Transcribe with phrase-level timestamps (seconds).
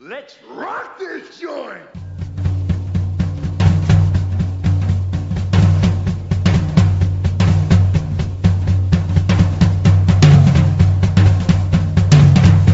[0.00, 1.82] Let's rock this joint!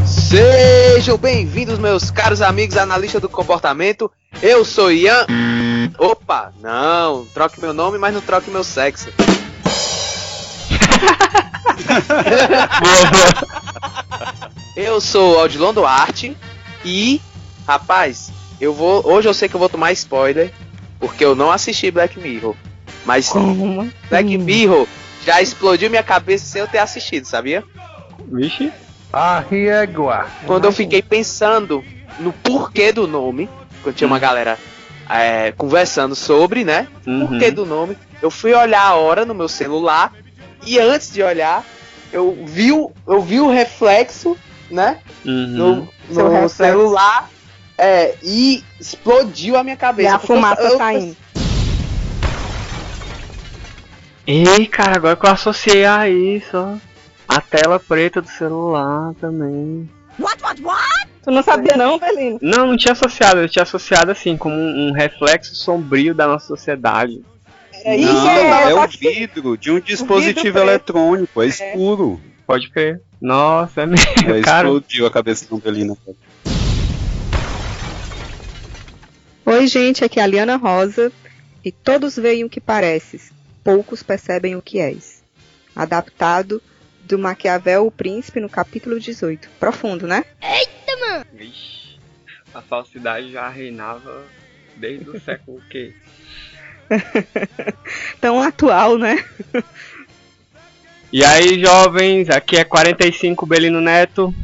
[0.07, 4.13] Sejam bem-vindos, meus caros amigos analistas do comportamento.
[4.43, 5.25] Eu sou Ian.
[5.97, 9.09] Opa, não, troque meu nome, mas não troque meu sexo.
[14.77, 16.37] eu sou Odilon Duarte
[16.85, 17.21] e,
[17.67, 19.07] rapaz, eu vou.
[19.07, 20.53] Hoje eu sei que eu vou tomar spoiler,
[20.99, 22.55] porque eu não assisti Black Mirror.
[23.05, 23.91] Mas Como?
[24.09, 24.87] Black Mirror
[25.25, 27.65] já explodiu minha cabeça sem eu ter assistido, sabia?
[28.31, 28.73] Vixe.
[29.13, 30.27] Arriégua.
[30.47, 31.85] Quando eu fiquei pensando
[32.19, 33.49] no porquê do nome,
[33.83, 34.59] quando tinha uma galera
[35.09, 36.89] é, conversando sobre, né?
[37.07, 37.27] Uhum.
[37.27, 40.13] Porquê do nome, eu fui olhar a hora no meu celular
[40.67, 41.65] e antes de olhar,
[42.13, 44.37] eu vi o, eu vi o reflexo,
[44.71, 44.99] né?
[45.25, 45.87] Uhum.
[46.09, 47.31] No, no celular.
[47.77, 50.15] É, e explodiu a minha E cabeça.
[50.15, 51.17] a porque eu- fumaça eu- saindo.
[54.27, 56.77] Ei, cara, agora que eu associei a isso, ó.
[57.29, 59.89] A tela preta do celular também.
[61.23, 62.39] Tu não sabia não, Belino?
[62.41, 66.47] Não, não tinha associado, eu tinha associado assim, como um, um reflexo sombrio da nossa
[66.47, 67.21] sociedade.
[67.83, 72.21] É isso, Não, é, é, o vidro de um dispositivo eletrônico, é escuro.
[72.47, 73.01] Pode crer.
[73.21, 74.07] Nossa, é mesmo,
[74.45, 74.69] cara.
[74.69, 75.97] explodiu a cabeça do Belina.
[79.47, 81.13] Oi, gente, aqui é a Liana Rosa
[81.65, 85.23] e todos veem o que pareces, poucos percebem o que és.
[85.75, 86.63] Adaptado
[87.03, 89.49] do Maquiavel o Príncipe no capítulo 18.
[89.61, 90.25] Profundo, né?
[91.33, 91.99] Vixe,
[92.55, 94.25] a falsidade já reinava
[94.77, 95.95] desde o século que?
[98.21, 99.25] Tão atual, né?
[101.15, 104.35] E aí, jovens, aqui é 45 Belino Neto.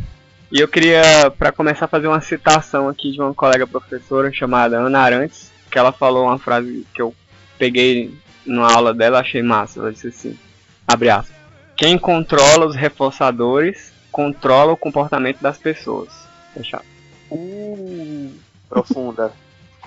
[0.52, 1.02] E eu queria,
[1.36, 5.91] para começar, fazer uma citação aqui de uma colega professora chamada Ana Arantes, que ela
[5.91, 7.12] falou uma frase que eu
[7.58, 9.80] peguei numa aula dela, achei massa.
[9.80, 10.38] Ela disse assim:
[10.86, 11.34] abre aspas.
[11.76, 16.10] Quem controla os reforçadores controla o comportamento das pessoas.
[16.54, 16.84] Fechado.
[17.28, 18.32] Uh,
[18.69, 19.32] profunda.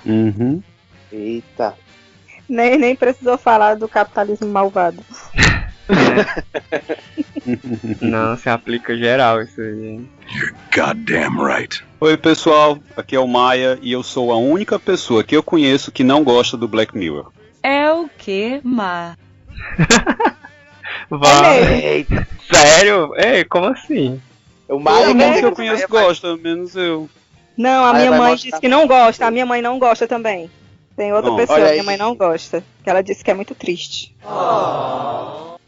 [0.06, 0.62] Uhum.
[1.10, 1.78] Eita.
[2.50, 5.02] Nem, nem precisou falar do capitalismo malvado.
[8.02, 9.88] Não, se aplica geral isso aí.
[9.88, 10.10] hein?
[10.74, 11.84] Goddamn right.
[12.00, 15.92] Oi, pessoal, aqui é o Maia e eu sou a única pessoa que eu conheço
[15.92, 17.32] que não gosta do Black Mirror.
[17.62, 19.18] É o que, Ma?
[21.10, 21.84] Vai.
[21.84, 22.28] Eita.
[22.52, 23.14] Sério?
[23.18, 24.22] Ei, como assim?
[24.68, 27.10] O Todo Mario mundo que eu conheço gosta, menos eu.
[27.58, 30.50] Não, a Aí minha mãe disse que não gosta, a minha mãe não gosta também.
[30.96, 34.16] Tem outra Bom, pessoa minha mãe não gosta, que ela disse que é muito triste.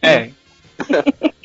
[0.02, 0.30] É,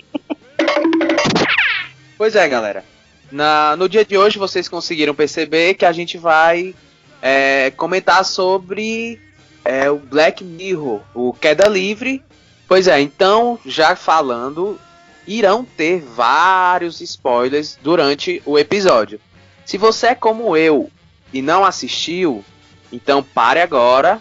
[2.20, 2.84] Pois é, galera.
[3.32, 6.74] Na, no dia de hoje vocês conseguiram perceber que a gente vai
[7.22, 9.18] é, comentar sobre
[9.64, 12.22] é, o Black Mirror, o Queda Livre.
[12.68, 14.78] Pois é, então, já falando,
[15.26, 19.18] irão ter vários spoilers durante o episódio.
[19.64, 20.90] Se você é como eu
[21.32, 22.44] e não assistiu,
[22.92, 24.20] então pare agora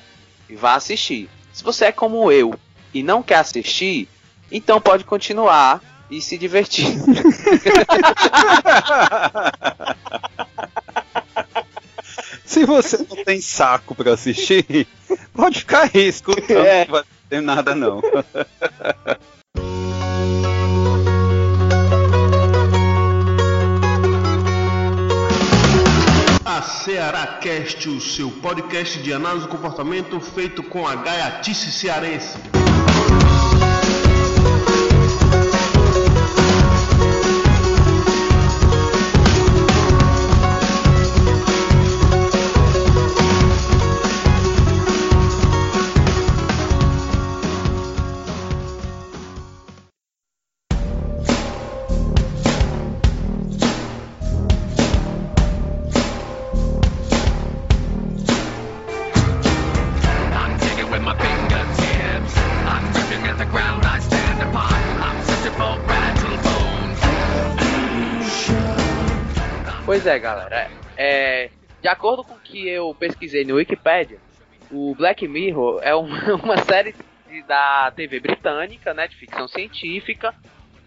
[0.50, 1.30] e vá assistir.
[1.54, 2.54] Se você é como eu
[2.94, 4.08] e não quer assistir,
[4.52, 6.88] então pode continuar e se divertir.
[12.46, 14.88] Se você não tem saco pra assistir,
[15.34, 16.86] pode ficar aí escutando, É.
[16.86, 18.02] não vai ter nada não.
[26.60, 32.38] A Ceará Cast, o seu podcast de análise do comportamento feito com a gaiatice cearense.
[70.00, 70.72] Pois é, galera.
[70.96, 71.50] É,
[71.82, 74.18] de acordo com o que eu pesquisei no Wikipedia,
[74.72, 76.96] o Black Mirror é uma, uma série
[77.30, 80.34] de- da TV britânica, né, de ficção científica,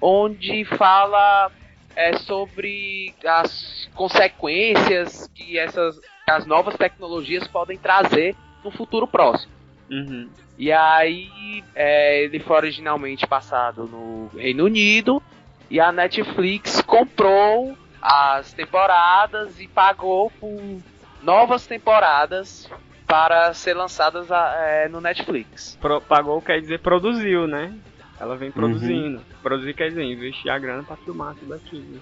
[0.00, 1.53] onde fala
[1.94, 9.53] é, sobre as consequências que essas as novas tecnologias podem trazer no futuro próximo.
[9.91, 10.31] Uhum.
[10.56, 15.23] E aí, é, ele foi originalmente passado no Reino Unido
[15.69, 20.82] e a Netflix comprou as temporadas e pagou por
[21.22, 22.69] novas temporadas
[23.06, 25.78] para ser lançadas é, no Netflix.
[25.81, 27.72] Pro- pagou quer dizer produziu, né?
[28.19, 28.38] Ela Uhum.
[28.40, 29.25] vem produzindo.
[29.43, 32.00] Produzir quer dizer investir a grana pra filmar tudo aquilo.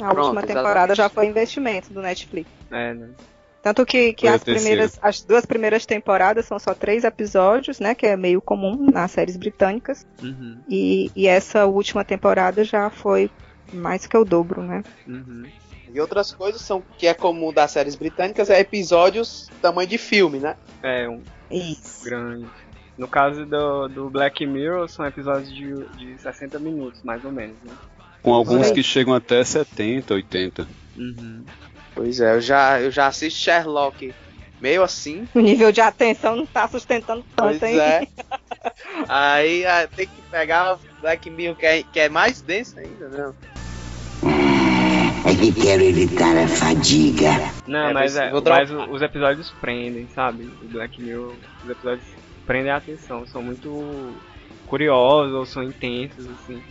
[0.00, 0.96] A Pronto, última temporada exatamente.
[0.96, 2.50] já foi investimento do Netflix.
[2.70, 3.10] É, né?
[3.62, 7.94] Tanto que, que as primeiras, as duas primeiras temporadas são só três episódios, né?
[7.94, 10.06] Que é meio comum nas séries britânicas.
[10.22, 13.30] Uhum, E, e essa última temporada já foi
[13.72, 14.82] mais que o dobro, né?
[15.06, 15.44] uhum.
[15.92, 20.38] E outras coisas são que é comum das séries britânicas é episódios tamanho de filme,
[20.38, 20.54] né?
[20.82, 22.04] É, um Isso.
[22.04, 22.46] grande.
[22.96, 27.56] No caso do, do Black Mirror, são episódios de, de 60 minutos, mais ou menos,
[27.64, 27.72] né?
[28.22, 28.74] Com alguns aí.
[28.74, 30.68] que chegam até 70, 80.
[30.96, 31.44] Uhum.
[31.94, 34.12] Pois é, eu já, eu já assisto Sherlock
[34.60, 35.26] meio assim.
[35.34, 37.78] O nível de atenção não tá sustentando tanto, Pois hein?
[37.78, 38.06] é.
[39.08, 43.08] Aí ah, tem que pegar o Black Mirror que é, que é mais denso ainda,
[43.08, 43.32] né?
[45.28, 47.52] É que quero evitar a fadiga.
[47.66, 50.50] Não, É, mas, é, mas os episódios prendem, sabe?
[50.62, 52.06] O Black Mirror, os episódios
[52.46, 54.14] prendem a atenção, são muito
[54.66, 56.62] curiosos ou são intensos, assim.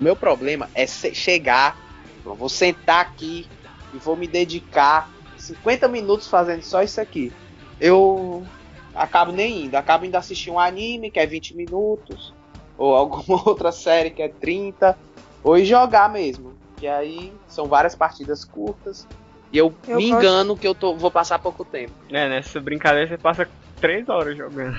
[0.00, 1.76] O meu problema é chegar,
[2.24, 3.46] eu vou sentar aqui
[3.92, 7.30] e vou me dedicar 50 minutos fazendo só isso aqui.
[7.78, 8.46] Eu
[8.94, 12.32] acabo nem indo, acabo indo assistir um anime que é 20 minutos,
[12.78, 14.98] ou alguma outra série que é 30,
[15.44, 19.06] ou ir jogar mesmo, que aí são várias partidas curtas.
[19.52, 21.92] E eu, Eu me gosto- engano que eu tô, vou passar pouco tempo.
[22.10, 23.48] É, nessa brincadeira você passa
[23.80, 24.76] três horas jogando.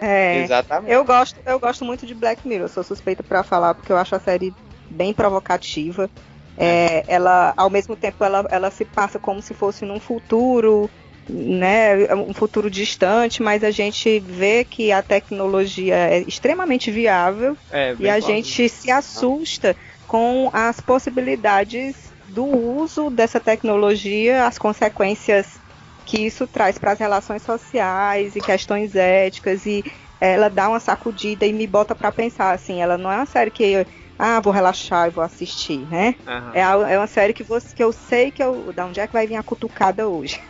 [0.00, 0.42] É.
[0.42, 0.92] Exatamente.
[0.92, 4.14] Eu gosto, eu gosto muito de Black Mirror, sou suspeita pra falar porque eu acho
[4.14, 4.52] a série
[4.90, 6.10] bem provocativa.
[6.58, 10.88] É, ela, ao mesmo tempo, ela, ela se passa como se fosse num futuro,
[11.28, 17.90] né, um futuro distante, mas a gente vê que a tecnologia é extremamente viável É,
[17.90, 18.36] e a plausível.
[18.36, 19.76] gente se assusta
[20.06, 25.60] com as possibilidades do uso dessa tecnologia, as consequências
[26.04, 29.82] que isso traz para as relações sociais e questões éticas e
[30.20, 33.50] ela dá uma sacudida e me bota para pensar assim, ela não é uma série
[33.50, 33.86] que
[34.18, 36.14] ah, vou relaxar e vou assistir, né?
[36.26, 36.52] Aham.
[36.54, 39.06] É, a- é uma série que, você, que eu sei que eu, da onde é
[39.06, 40.40] que vai vir a cutucada hoje.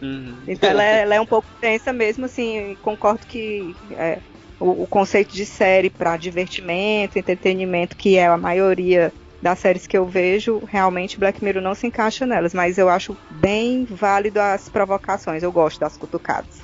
[0.00, 0.42] Uhum.
[0.48, 4.22] Então ela é, ela é um pouco tensa mesmo, assim, concordo que é,
[4.60, 9.96] o, o conceito de série para divertimento, entretenimento, que é a maioria das séries que
[9.96, 14.68] eu vejo, realmente Black Mirror não se encaixa nelas, mas eu acho bem válido as
[14.68, 16.60] provocações, eu gosto das cutucadas.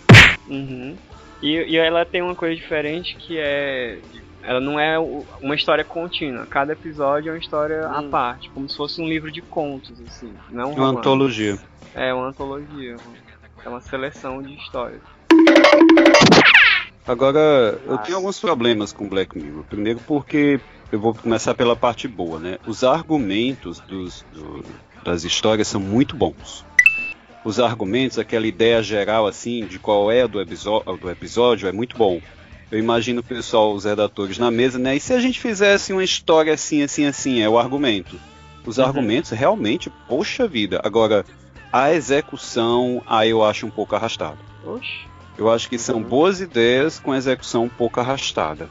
[0.48, 0.96] Uhum.
[1.40, 3.98] E, e ela tem uma coisa diferente que é.
[4.42, 4.98] Ela não é
[5.40, 6.44] uma história contínua.
[6.46, 8.10] Cada episódio é uma história à Hum.
[8.10, 10.32] parte, como se fosse um livro de contos, assim.
[10.50, 10.98] Não é um Uma romance.
[10.98, 11.58] antologia.
[11.94, 12.96] É uma antologia.
[13.64, 15.00] É uma seleção de histórias.
[17.06, 19.64] Agora, eu tenho alguns problemas com Black Mirror.
[19.64, 20.58] Primeiro porque
[20.90, 22.58] eu vou começar pela parte boa, né?
[22.66, 24.64] Os argumentos dos, do-
[25.04, 26.64] das histórias são muito bons.
[27.44, 32.20] Os argumentos, aquela ideia geral assim de qual é do, do episódio é muito bom.
[32.70, 34.96] Eu imagino o pessoal, os redatores na mesa, né?
[34.96, 38.18] E se a gente fizesse uma história assim, assim, assim, é o argumento.
[38.64, 38.84] Os Uhum.
[38.86, 40.80] argumentos realmente, poxa vida.
[40.82, 41.22] Agora,
[41.70, 44.38] a execução, aí eu acho um pouco arrastado.
[44.66, 45.06] Oxi.
[45.36, 48.68] Eu acho que são boas ideias com execução um pouco arrastada.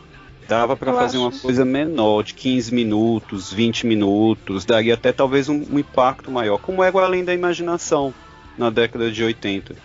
[0.47, 5.11] Dava pra Eu fazer acho- uma coisa menor, de 15 minutos, 20 minutos, daria até
[5.11, 8.13] talvez um, um impacto maior, como é o Além da Imaginação,
[8.57, 9.75] na década de 80.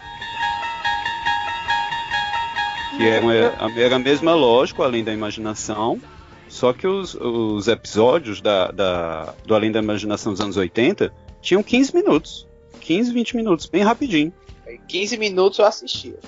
[2.97, 3.35] Que era, uma-
[3.81, 6.01] era a mesma lógica, Além da Imaginação,
[6.49, 11.63] só que os, os episódios da, da- do Além da Imaginação dos anos 80 tinham
[11.63, 12.47] 15 minutos.
[12.81, 14.33] 15, 20 minutos, bem rapidinho.
[14.89, 16.19] 15 minutos eu assistia.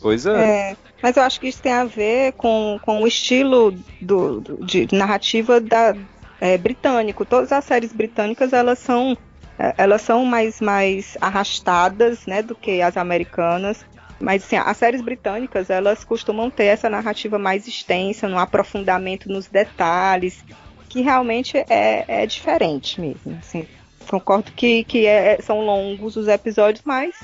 [0.00, 0.70] Pois é.
[0.70, 4.64] É, mas eu acho que isso tem a ver com, com o estilo do, do-
[4.64, 5.94] de narrativa da,
[6.40, 7.24] é, britânico.
[7.24, 9.16] Todas as séries britânicas elas são
[9.58, 13.84] é, elas são mais, mais arrastadas né, do que as americanas.
[14.20, 19.46] Mas assim, as séries britânicas elas costumam ter essa narrativa mais extensa, no aprofundamento nos
[19.46, 20.44] detalhes,
[20.88, 23.36] que realmente é, é diferente mesmo.
[23.38, 23.66] Assim,
[24.08, 27.14] concordo que, que é- são longos os episódios, mas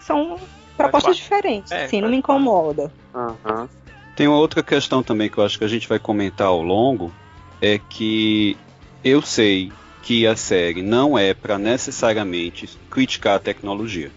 [0.00, 0.38] são
[0.76, 1.70] propostas diferentes.
[1.72, 2.92] É, sim, não me incomoda.
[3.14, 3.68] Aham.
[4.16, 7.12] Tem uma outra questão também que eu acho que a gente vai comentar ao longo,
[7.60, 8.56] é que
[9.02, 14.10] eu sei que a série não é para necessariamente criticar a tecnologia.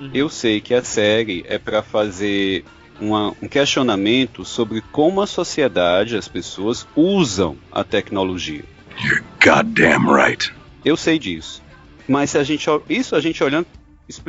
[0.00, 0.10] Uhum.
[0.14, 2.64] Eu sei que a série é para fazer
[3.00, 8.64] uma- um questionamento sobre como a sociedade, as pessoas usam a tecnologia.
[9.44, 10.52] Goddamn right.
[10.84, 11.62] Eu sei disso.
[12.08, 13.66] Mas se a gente isso a gente olhando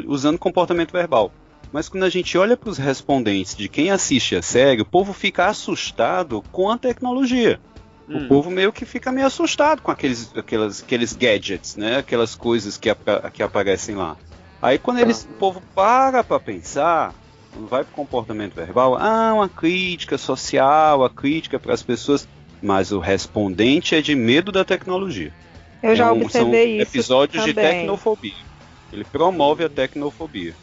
[0.05, 1.31] usando comportamento verbal.
[1.73, 5.11] Mas quando a gente olha para os respondentes de quem assiste a série, o povo
[5.11, 7.59] fica assustado com a tecnologia.
[8.07, 11.97] O povo meio que fica meio assustado com aqueles, aquelas, aqueles gadgets, né?
[11.97, 14.15] Aquelas coisas que, apa- que aparecem lá.
[14.61, 17.13] Aí quando eles, o povo para pra pensar,
[17.51, 22.27] quando vai pro comportamento verbal, ah, uma crítica social, a crítica para as pessoas,
[22.61, 25.31] mas o respondente é de medo da tecnologia.
[25.81, 27.79] Eu já É um- observei são isso episódios de também.
[27.79, 28.33] tecnofobia.
[28.91, 30.53] Ele promove a tecnofobia.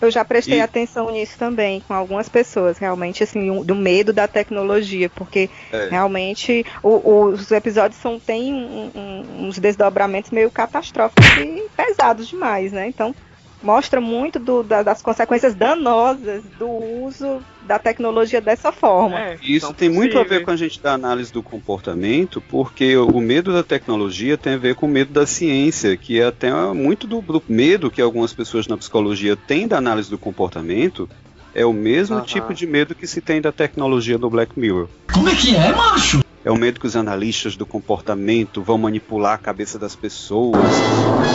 [0.00, 4.12] Eu já prestei E- atenção nisso também com algumas pessoas, realmente, assim, um- do medo
[4.12, 5.88] da tecnologia, porque É.
[5.90, 12.72] realmente o- os episódios são, têm um- um- uns desdobramentos meio catastróficos e pesados demais,
[12.72, 12.86] né?
[12.88, 13.14] Então,
[13.62, 16.68] mostra muito do- da- das consequências danosas do
[17.04, 19.18] uso da tecnologia dessa forma.
[19.18, 23.20] É, Isso tem muito a ver com a gente da análise do comportamento, porque o
[23.20, 27.06] medo da tecnologia tem a ver com o medo da ciência, que é até muito
[27.06, 31.08] do, do medo que algumas pessoas na psicologia têm da análise do comportamento,
[31.54, 34.88] é o mesmo tipo de medo que se tem da tecnologia do Black Mirror.
[35.12, 36.20] Como é que é, macho?
[36.42, 40.82] É o medo que os analistas do comportamento vão manipular a cabeça das pessoas,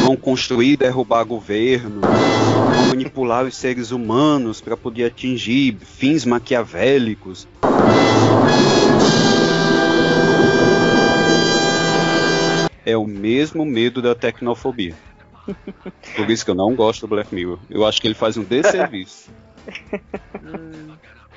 [0.02, 7.48] vão construir e derrubar governo, vão manipular os seres humanos para poder atingir fins maquiavélicos.
[12.84, 14.96] É o mesmo medo da tecnofobia.
[16.16, 17.60] Por isso que eu não gosto do Black Mirror.
[17.70, 19.30] Eu acho que ele faz um desserviço.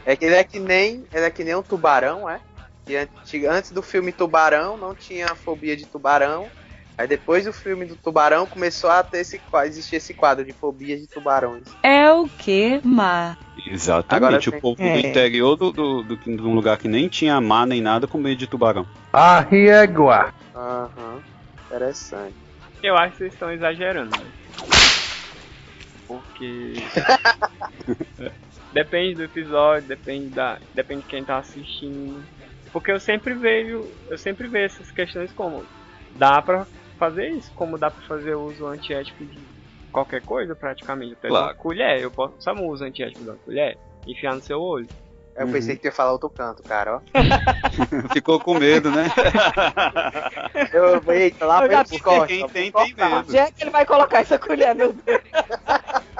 [0.06, 2.40] É que ele é que nem, ele é que nem um tubarão, é?
[3.26, 6.46] Que antes do filme Tubarão não tinha fobia de tubarão.
[6.96, 10.98] Aí depois do filme do Tubarão começou a ter esse, existir esse quadro de fobia
[10.98, 11.62] de tubarões.
[11.80, 13.36] É o que, Má?
[13.64, 14.14] Exatamente.
[14.48, 14.94] Agora o povo É.
[15.00, 18.18] do interior do, do, do- de um lugar que nem tinha mar nem nada com
[18.18, 18.84] medo de tubarão.
[19.12, 20.34] Arriégua.
[20.52, 21.22] Aham.
[21.66, 22.34] Interessante.
[22.82, 24.10] Eu acho que vocês estão exagerando.
[24.18, 24.26] né?
[26.08, 26.74] Porque.
[28.72, 30.58] depende do episódio, depende da.
[30.74, 32.22] Depende de quem tá assistindo.
[32.72, 33.84] Porque eu sempre vejo.
[34.10, 35.64] Eu sempre vejo essas questões como.
[36.12, 36.66] Dá pra
[36.98, 39.46] fazer isso, como dá pra fazer uso antiético de
[39.92, 41.12] qualquer coisa, praticamente.
[41.14, 41.56] Até de uma Claro.
[41.58, 42.02] colher.
[42.02, 44.88] Eu posso usar o uso antiético de uma colher, enfiar no seu olho.
[45.36, 45.52] Eu Uhum.
[45.52, 47.00] pensei que tu ia falar outro canto, cara, ó.
[48.12, 49.04] Ficou com medo, né?
[50.72, 53.18] Eu, eita, lá Eu foi Quem tem, tem medo.
[53.28, 55.22] Onde é que ele vai colocar essa colher, meu Deus?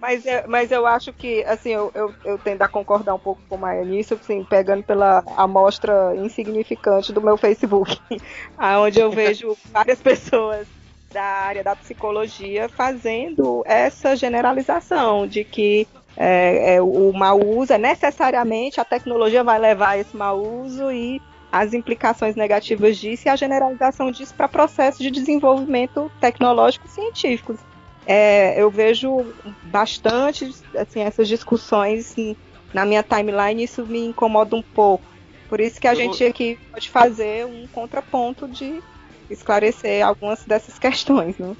[0.00, 3.40] mas, é- mas eu acho que, assim, eu, eu, eu tendo a concordar um pouco
[3.48, 7.98] com o Maia nisso, assim, pegando pela amostra insignificante do meu Facebook,
[8.58, 10.66] onde eu vejo várias pessoas
[11.12, 15.86] da área da psicologia fazendo essa generalização de que
[16.16, 20.90] é, é, o mau uso é necessariamente a tecnologia vai levar a esse mau uso
[20.90, 26.90] e as implicações negativas disso e a generalização disso para processos de desenvolvimento tecnológico e
[26.90, 27.58] científicos.
[28.08, 29.26] É, eu vejo
[29.64, 32.34] bastante assim, essas discussões em-
[32.72, 35.04] na minha timeline e isso me incomoda um pouco.
[35.48, 38.82] Por isso que a Eu gente aqui pode fazer um contraponto de
[39.30, 41.36] esclarecer algumas dessas questões.
[41.38, 41.54] Né?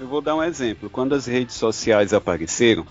[0.00, 0.90] Eu vou dar um exemplo.
[0.90, 2.84] Quando as redes sociais apareceram,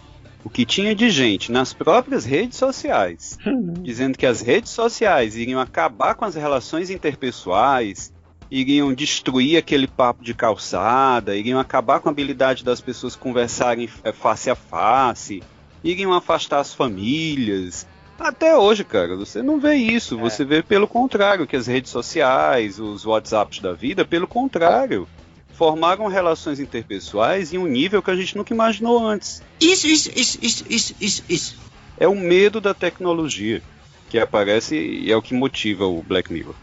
[0.44, 3.38] o que tinha de gente nas próprias redes sociais
[3.82, 8.12] dizendo que as redes sociais iriam acabar com as relações interpessoais,
[8.52, 14.12] iriam destruir aquele papo de calçada, iriam acabar com a habilidade das pessoas conversarem eh,
[14.12, 15.42] face a face,
[15.82, 17.88] iriam afastar as famílias.
[18.20, 20.18] Até hoje, cara, você não vê isso.
[20.18, 25.08] Você vê pelo contrário, que as redes sociais, os WhatsApps da vida, pelo contrário,
[25.54, 29.42] formaram relações interpessoais em um nível que a gente nunca imaginou antes.
[29.60, 31.58] Isso, isso, isso, isso, isso, isso, isso.
[31.98, 33.62] É o medo da tecnologia
[34.10, 36.54] que aparece e é o que motiva o Black Mirror.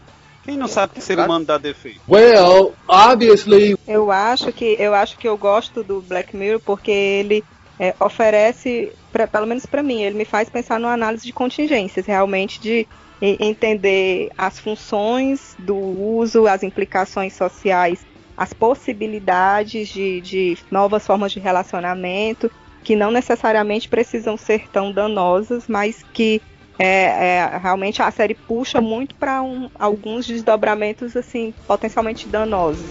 [0.49, 2.01] Quem não sabe que ser humano dá defeito?
[2.07, 3.77] Well, obviously.
[3.87, 7.43] Eu acho que eu acho que eu gosto do Black Mirror porque ele
[7.79, 12.05] é, oferece, pra, pelo menos para mim, ele me faz pensar numa análise de contingências,
[12.05, 12.87] realmente de
[13.21, 21.39] entender as funções do uso, as implicações sociais, as possibilidades de, de novas formas de
[21.39, 22.49] relacionamento
[22.83, 26.41] que não necessariamente precisam ser tão danosas, mas que
[26.79, 32.85] é, é, realmente a série puxa muito para um, alguns desdobramentos assim potencialmente danosos.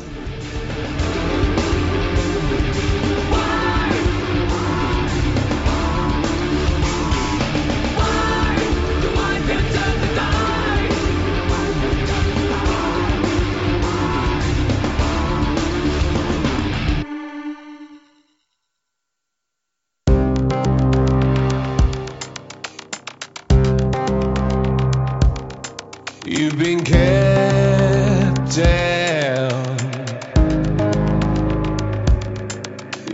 [26.30, 29.76] You've been kept down.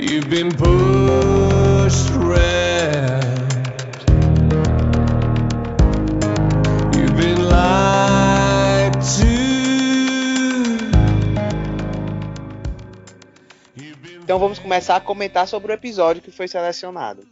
[0.01, 2.11] You've been pushed.
[6.93, 9.35] You've been lied to.
[14.25, 17.25] Então vamos começar a comentar sobre o episódio que foi selecionado.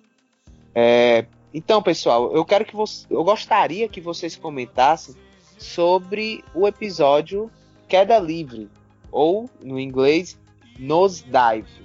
[0.72, 5.16] É, então, pessoal, eu quero que você, eu gostaria que vocês comentassem
[5.62, 7.50] sobre o episódio
[7.88, 8.68] Queda Livre,
[9.10, 10.38] ou no inglês
[10.78, 11.82] Nosedive.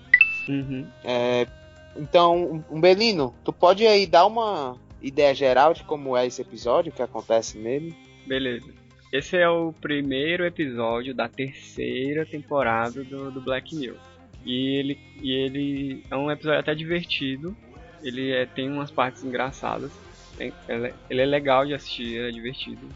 [0.50, 0.88] Uhum.
[1.04, 1.48] É,
[1.96, 6.96] então, Umbelino, tu pode aí dar uma ideia geral de como é esse episódio, o
[6.96, 7.96] que acontece nele?
[8.26, 8.68] Beleza.
[9.12, 13.98] Esse é o primeiro episódio da terceira temporada do, do Black Mirror.
[14.46, 17.56] E ele, e ele é um episódio até divertido.
[18.04, 19.92] Ele é, tem umas partes engraçadas.
[20.38, 22.88] Tem- ele, é- ele é legal de assistir, é divertido.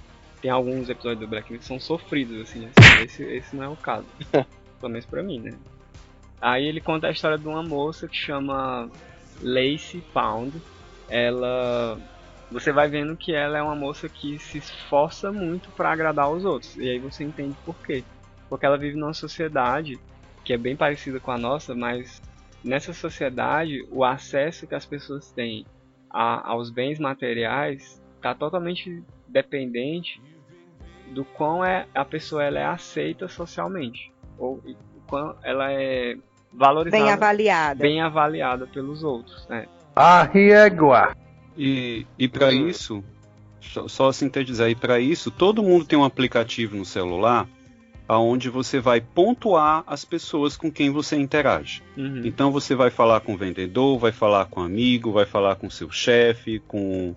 [0.42, 2.68] Tem alguns episódios do Black Mirror que são sofridos, assim.
[2.68, 4.08] assim, esse, esse não é o caso.
[4.80, 5.54] Pelo menos pra mim, né?
[6.42, 8.90] Aí ele conta a história de uma moça que chama
[9.42, 10.60] Lacey Pound.
[11.08, 12.00] Ela.
[12.52, 16.44] Você vai vendo que ela é uma moça que se esforça muito pra agradar os
[16.44, 16.76] outros.
[16.78, 18.04] E aí você entende por quê.
[18.50, 20.00] Porque ela vive numa sociedade
[20.44, 22.22] que é bem parecida com a nossa, mas
[22.64, 25.66] nessa sociedade o acesso que as pessoas têm
[26.10, 30.22] a- aos bens materiais está totalmente dependente
[31.12, 34.12] do quão é, a pessoa ela é aceita socialmente.
[34.38, 36.16] Ou o quão ela é
[36.52, 37.04] valorizada.
[37.04, 37.82] Bem avaliada.
[37.82, 39.68] bem avaliada pelos outros, né?
[39.96, 41.16] A régua.
[41.58, 43.04] E, e para isso,
[43.60, 47.48] só, só sintetizar, e para isso, todo mundo tem um aplicativo no celular
[48.12, 51.82] aonde você vai pontuar as pessoas com quem você interage.
[51.96, 52.24] Uhum.
[52.26, 55.68] Então você vai falar com o vendedor, vai falar com o amigo, vai falar com
[55.68, 57.16] o seu chefe, com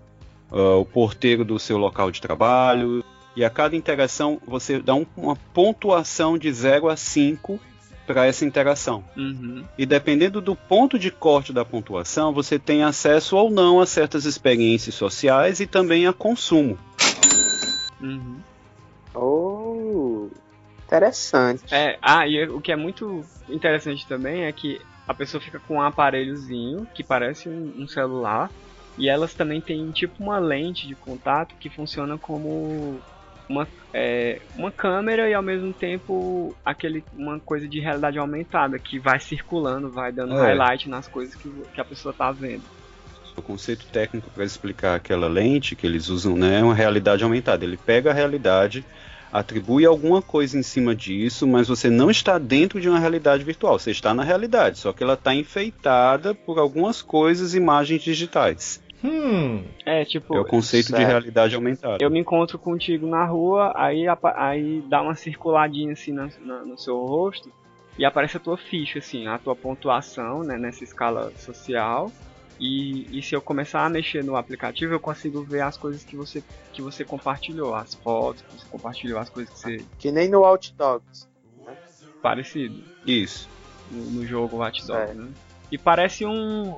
[0.49, 3.03] ah, o porteiro do seu local de trabalho.
[3.35, 7.59] E a cada interação você dá um- uma pontuação de 0 a 5
[8.07, 9.03] para essa interação.
[9.17, 9.63] Uhum.
[9.77, 14.25] E dependendo do ponto de corte da pontuação, você tem acesso ou não a certas
[14.25, 16.77] experiências sociais e também a consumo.
[17.99, 18.37] Uhum.
[19.13, 20.27] Oh,
[20.85, 21.73] interessante.
[21.73, 25.75] É, ah, e o que é muito interessante também é que a pessoa fica com
[25.75, 28.51] um aparelhozinho que parece um, um celular
[28.97, 32.99] e elas também têm tipo uma lente de contato que funciona como
[33.47, 38.99] uma, é, uma câmera e ao mesmo tempo aquele, uma coisa de realidade aumentada que
[38.99, 40.41] vai circulando, vai dando É.
[40.41, 42.63] highlight nas coisas que, que a pessoa tá vendo.
[43.37, 47.65] O conceito técnico para explicar aquela lente que eles usam né, é uma realidade aumentada.
[47.65, 48.85] Ele pega a realidade,
[49.31, 53.77] atribui alguma coisa em cima disso, mas você não está dentro de uma realidade virtual.
[53.77, 58.81] Você está na realidade, só que ela está enfeitada por algumas coisas, imagens digitais.
[59.03, 59.63] Hum.
[59.85, 61.07] É, tipo, É o conceito de certo.
[61.07, 61.97] realidade aumentada.
[62.03, 64.05] Eu me encontro contigo na rua, aí,
[64.35, 67.51] aí dá uma circuladinha assim na- na- no seu rosto
[67.97, 72.11] e aparece a tua ficha, assim, a tua pontuação né, nessa escala social.
[72.57, 76.15] E, e se eu começar a mexer no aplicativo, eu consigo ver as coisas que
[76.15, 79.85] você, que você compartilhou, as fotos que você compartilhou, as coisas que você.
[79.99, 81.27] Que nem no Watch Dogs.
[82.21, 82.81] Parecido.
[83.05, 83.49] Isso.
[83.91, 85.17] No, no jogo Watch Dogs, Certo.
[85.21, 85.31] né?
[85.71, 86.75] E parece um.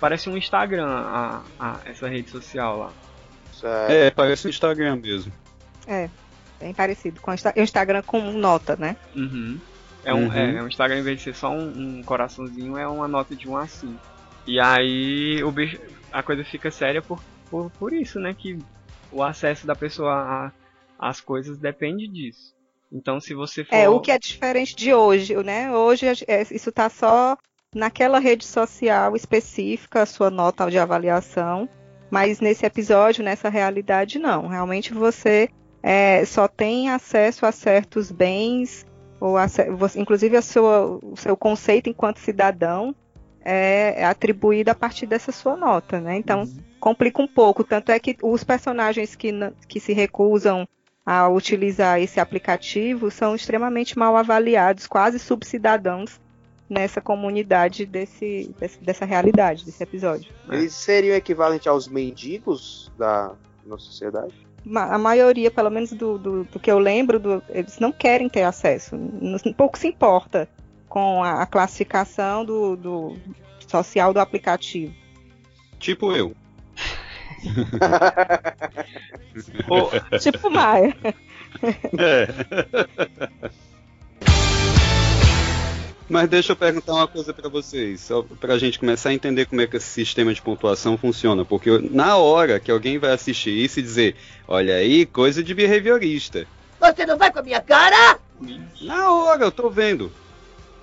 [0.00, 2.92] Parece um Instagram, a, a- essa rede social lá.
[3.88, 5.32] É, parece o Instagram mesmo.
[5.86, 6.10] É,
[6.60, 8.96] bem parecido com o Insta- o Instagram com nota, né?
[9.16, 9.58] Uhum.
[10.04, 10.32] É um, Uhum.
[10.34, 13.34] é, é um Instagram, em vez de ser só um, um coraçãozinho, é uma nota
[13.34, 13.98] de 1 a 5.
[14.46, 15.78] E aí o bicho,
[16.12, 17.18] a coisa fica séria por,
[17.50, 18.34] por, por isso, né?
[18.34, 18.58] Que
[19.10, 20.52] o acesso da pessoa
[20.98, 22.52] às coisas depende disso.
[22.92, 23.74] Então se você for.
[23.74, 25.72] É, o que é diferente de hoje, né?
[25.72, 27.36] Hoje é, isso tá só
[27.74, 31.68] naquela rede social específica, a sua nota de avaliação,
[32.10, 34.46] mas nesse episódio, nessa realidade, não.
[34.46, 35.48] Realmente você
[35.82, 38.86] é, só tem acesso a certos bens,
[39.20, 39.46] ou a,
[39.96, 42.94] inclusive a sua, o seu conceito enquanto cidadão
[43.44, 46.16] é, é atribuído a partir dessa sua nota, né?
[46.16, 47.64] Então complica um pouco.
[47.64, 49.32] Tanto é que os personagens que,
[49.68, 50.66] que se recusam
[51.04, 56.18] a utilizar esse aplicativo são extremamente mal avaliados, quase subcidadãos
[56.74, 60.30] nessa comunidade desse, desse- dessa realidade, desse episódio.
[60.50, 63.32] Eles seriam equivalente aos mendigos da
[63.64, 64.34] nossa sociedade?
[64.74, 68.42] A maioria, pelo menos do, do, do que eu lembro, do- eles não querem ter
[68.42, 68.96] acesso.
[69.56, 70.48] Pouco se importa
[70.88, 73.16] com a, a classificação do, do
[73.68, 74.92] social do aplicativo.
[75.78, 76.34] Tipo eu.
[80.20, 80.94] Tipo Maia.
[81.98, 83.48] É.
[86.08, 89.62] Mas deixa eu perguntar uma coisa pra vocês, só pra gente começar a entender como
[89.62, 93.78] é que esse sistema de pontuação funciona, porque na hora que alguém vai assistir isso
[93.78, 96.46] e dizer, olha aí, coisa de behaviorista.
[96.78, 98.18] Você não vai com a minha cara?
[98.82, 100.12] Na hora, eu tô vendo.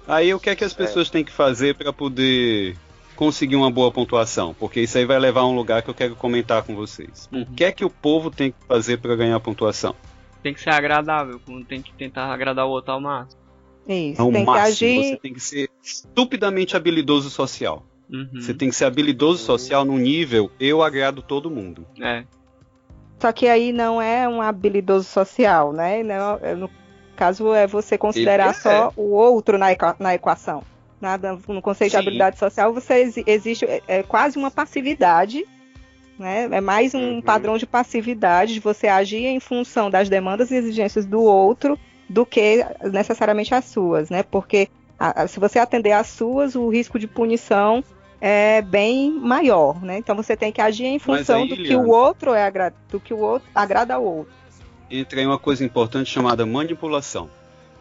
[0.08, 2.76] Aí o que é que as pessoas têm que fazer pra poder
[3.16, 4.56] conseguir uma boa pontuação?
[4.56, 7.30] Porque isso aí vai levar a um lugar que eu quero comentar com vocês.
[7.32, 9.96] O que é que o povo tem que fazer pra ganhar pontuação?
[10.42, 13.41] Tem que ser agradável, tem que tentar agradar o outro ao máximo.
[13.88, 15.04] Isso, Ao tem que máximo, agir.
[15.10, 17.84] você tem que ser estupidamente habilidoso social.
[18.10, 18.28] Uhum.
[18.42, 21.86] Você tem que ser habilidoso social no nível eu agrado todo mundo.
[22.00, 22.24] É.
[23.20, 26.04] Só que aí não é um habilidoso social, né?
[26.04, 26.70] Não, é- no
[27.16, 28.54] caso é você considerar é.
[28.54, 30.64] só o outro na, equa- na equação.
[31.00, 31.98] Nada, no conceito Sim.
[31.98, 35.46] de habilidade social, você exi- existe é, é quase uma passividade,
[36.20, 36.48] né?
[36.52, 37.22] É mais um Uhum.
[37.22, 41.80] padrão de passividade de você agir em função das demandas e exigências do outro
[42.12, 44.22] do que necessariamente as suas, né?
[44.24, 44.68] Porque
[45.00, 47.84] a- a- se você atender às suas, o risco de punição
[48.20, 49.98] é bem maior, né?
[49.98, 52.74] Então você tem que agir em função aí, do que Liana- o outro é agra-
[52.90, 54.34] do que o outro agrada ao outro.
[54.90, 57.30] Entra em uma coisa importante chamada manipulação.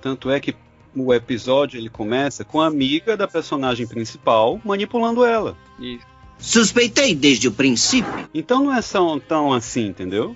[0.00, 0.54] Tanto é que
[0.96, 5.56] o episódio ele começa com a amiga da personagem principal manipulando ela.
[5.78, 6.06] Isso.
[6.38, 8.28] Suspeitei desde o princípio.
[8.32, 10.34] Então não é tão, tão assim, entendeu?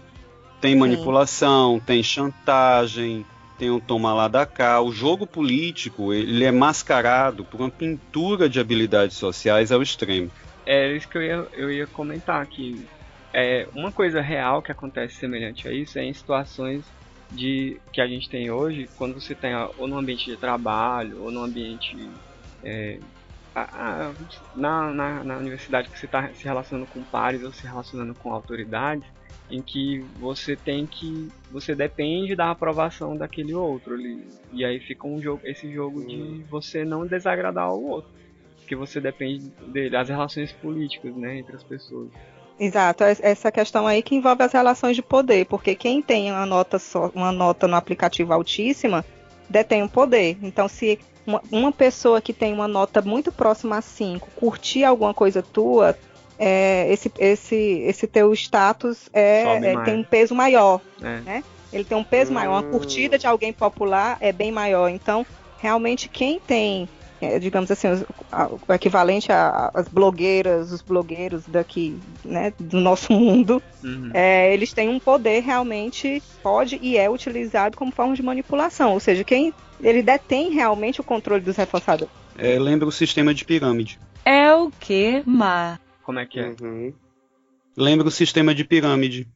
[0.60, 3.24] Tem manipulação, tem chantagem,
[3.58, 4.80] tem um toma lá da cá.
[4.80, 10.30] O jogo político ele é mascarado por uma pintura de habilidades sociais ao extremo.
[10.66, 12.86] É isso que eu ia, eu ia comentar aqui.
[13.32, 16.84] É, uma coisa real que acontece semelhante a isso é em situações
[17.32, 21.32] de que a gente tem hoje, quando você tem ou no ambiente de trabalho, ou
[21.32, 21.96] no ambiente
[22.62, 22.98] é,
[23.54, 24.14] a- a-
[24.54, 28.32] na, na, na universidade que você está se relacionando com pares ou se relacionando com
[28.32, 29.06] autoridades,
[29.50, 31.28] em que você tem que.
[31.50, 34.24] você depende da aprovação daquele outro ali.
[34.52, 38.10] E aí fica um jogo, esse jogo de você não desagradar o outro.
[38.60, 42.08] Porque você depende dele, as relações políticas, né, entre as pessoas.
[42.58, 46.46] Exato, es- essa questão aí que envolve as relações de poder, porque quem tem uma
[46.46, 49.04] nota só, uma nota no aplicativo altíssima
[49.50, 50.38] detém o poder.
[50.40, 55.12] Então, se uma, uma pessoa que tem uma nota muito próxima a 5 curtir alguma
[55.12, 55.94] coisa tua,
[56.38, 60.80] é, esse, esse, esse teu status é, é- tem um peso maior.
[61.02, 61.20] É.
[61.20, 61.44] né?
[61.72, 62.52] Ele tem um peso maior.
[62.52, 64.88] Uma curtida de alguém popular é bem maior.
[64.88, 65.26] Então,
[65.58, 66.88] realmente, quem tem,
[67.20, 73.12] é, digamos assim, os- a- o equivalente às blogueiras, os blogueiros daqui, né, do nosso
[73.12, 74.10] mundo, Uhum.
[74.14, 78.92] é, eles têm um poder realmente, pode e é utilizado como forma de manipulação.
[78.92, 82.12] Ou seja, quem ele detém realmente o controle dos reforçadores.
[82.38, 83.98] É, lembra o sistema de pirâmide.
[84.24, 85.80] É o que, Mar?
[86.04, 86.54] Como é que é?
[87.76, 89.26] Lembra o sistema de pirâmide.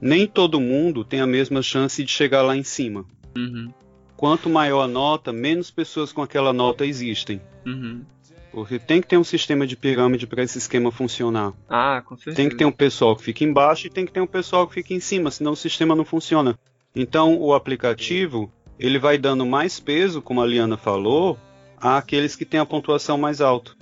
[0.00, 3.04] Nem todo mundo tem a mesma chance de chegar lá em cima.
[3.36, 3.72] Uhum.
[4.16, 7.40] Quanto maior a nota, menos pessoas com aquela nota existem.
[7.66, 8.04] Uhum.
[8.52, 11.52] Porque tem que ter um sistema de pirâmide para esse esquema funcionar.
[11.68, 12.36] Ah, com certeza.
[12.36, 14.74] Tem que ter um pessoal que fica embaixo e tem que ter um pessoal que
[14.74, 16.58] fica em cima, senão o sistema não funciona.
[16.94, 21.38] Então o aplicativo ele vai dando mais peso, como a Liana falou,
[21.76, 23.77] àqueles que têm a pontuação mais alta.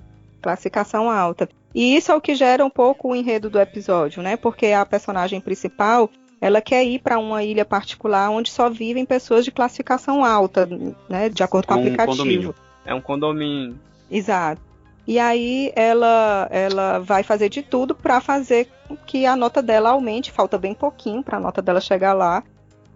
[0.47, 1.49] Classificação alta.
[1.75, 4.37] E isso é o que gera um pouco o enredo do episódio, né?
[4.37, 9.43] Porque a personagem principal, ela quer ir para uma ilha particular onde só vivem pessoas
[9.43, 10.67] de classificação alta,
[11.09, 11.27] né?
[11.27, 12.17] De acordo com o um aplicativo.
[12.17, 12.55] condomínio.
[12.85, 13.77] É um condomínio.
[14.09, 14.61] Exato.
[15.05, 19.89] E aí ela ela vai fazer de tudo para fazer com que a nota dela
[19.89, 20.31] aumente.
[20.31, 22.41] Falta bem pouquinho para a nota dela chegar lá.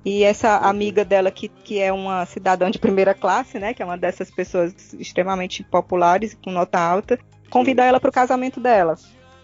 [0.04, 3.74] E essa amiga dela, que, que é uma cidadã de primeira classe, né?
[3.74, 7.20] Que é uma dessas pessoas extremamente populares, com nota alta,
[7.52, 8.96] convida ela para o casamento dela.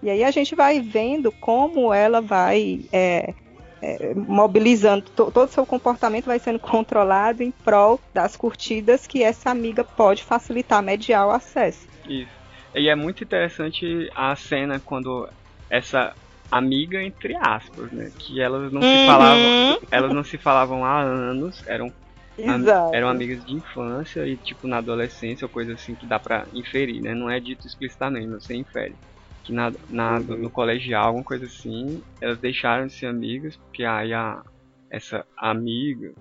[0.02, 3.34] E aí a gente vai vendo como ela vai é,
[3.82, 9.24] é, mobilizando, to- todo o seu comportamento vai sendo controlado em prol das curtidas que
[9.24, 11.88] essa amiga pode facilitar, mediar o acesso.
[12.04, 12.34] Isso.
[12.76, 15.28] E é muito interessante a cena quando
[15.70, 16.16] essa
[16.50, 19.04] amiga entre aspas, né, que elas não se Uhum.
[19.06, 19.54] falavam,
[19.92, 21.94] elas não se falavam há anos, eram am-
[22.38, 22.96] Exato.
[22.96, 27.02] eram amigas de infância e tipo na adolescência ou coisa assim que dá pra inferir,
[27.02, 27.14] né?
[27.16, 28.96] Não é dito explicitamente, mas você infere
[29.44, 34.14] que na, na no colegial, alguma coisa assim, elas deixaram de ser amigas porque aí
[34.14, 34.44] a
[34.92, 36.14] essa amiga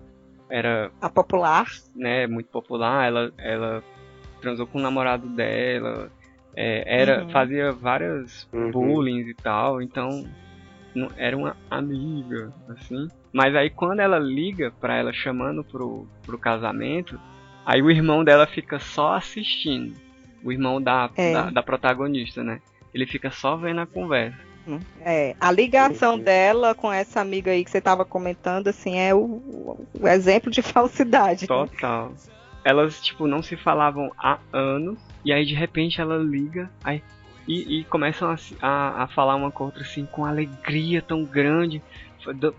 [0.48, 1.66] era A popular.
[1.94, 3.82] né, muito popular, ela, ela
[4.40, 6.10] transou com o namorado dela,
[6.54, 7.28] é, era, Uhum.
[7.30, 10.08] fazia várias bullying e tal, então
[10.94, 13.08] não, era uma amiga, assim.
[13.36, 17.20] Mas aí quando ela liga pra ela chamando pro, pro casamento,
[17.66, 19.94] aí o irmão dela fica só assistindo.
[20.42, 21.34] O irmão da, É.
[21.34, 22.62] da, da protagonista, né?
[22.94, 24.38] Ele fica só vendo a conversa.
[25.02, 29.76] É, a ligação dela com essa amiga aí que você estava comentando, assim, é o,
[30.00, 31.46] o exemplo de falsidade.
[31.46, 32.14] Total.
[32.64, 37.02] Elas, tipo, não se falavam há anos, e aí de repente ela liga, aí,
[37.46, 41.22] e, e começam a, a, a falar uma com a outra assim, com alegria tão
[41.22, 41.82] grande,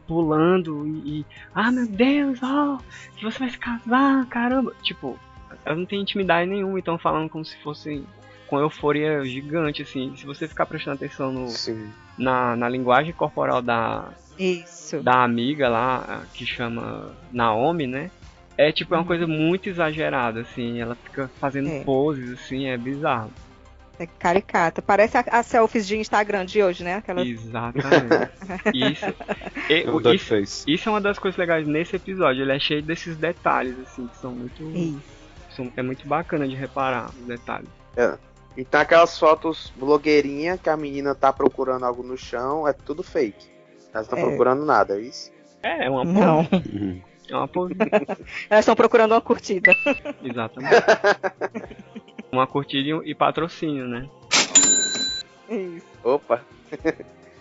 [0.08, 2.80] pulando, e, e, ah meu Deus, ó,
[3.16, 4.74] que você vai se casar, caramba.
[4.82, 5.18] Tipo,
[5.66, 8.06] elas não têm intimidade nenhuma, então falando como se fossem
[8.48, 10.16] com euforia gigante, assim.
[10.16, 11.48] Se você ficar prestando atenção no,
[12.18, 15.02] na, na linguagem corporal da, Isso.
[15.02, 18.10] da amiga lá, que chama Naomi, né?
[18.58, 20.80] É tipo é uma coisa muito exagerada, assim.
[20.80, 21.84] Ela fica fazendo É.
[21.84, 23.32] poses, assim, é bizarro.
[24.00, 24.82] É caricata.
[24.82, 26.96] Parece a, a selfies de Instagram de hoje, né?
[26.96, 27.28] Aquelas...
[27.28, 28.32] Exatamente.
[28.74, 29.06] Isso,
[29.70, 30.36] e- É o isso,
[30.68, 32.44] isso é uma das coisas legais nesse episódio.
[32.44, 35.02] Ele é cheio desses detalhes, assim, que são muito.
[35.50, 37.70] São- é muito bacana de reparar os detalhes.
[37.96, 38.16] É.
[38.56, 43.46] Então aquelas fotos blogueirinha que a menina tá procurando algo no chão, é tudo fake.
[43.94, 44.22] Elas não estão É.
[44.24, 45.32] procurando nada, é isso?
[45.64, 46.04] É, é uma.
[46.04, 46.48] Não.
[47.30, 47.50] É uma.
[48.50, 49.76] Elas estão procurando uma curtida.
[50.24, 50.76] Exatamente.
[52.32, 54.10] uma curtida e patrocínio, né?
[55.50, 55.86] Isso.
[56.04, 56.42] Opa.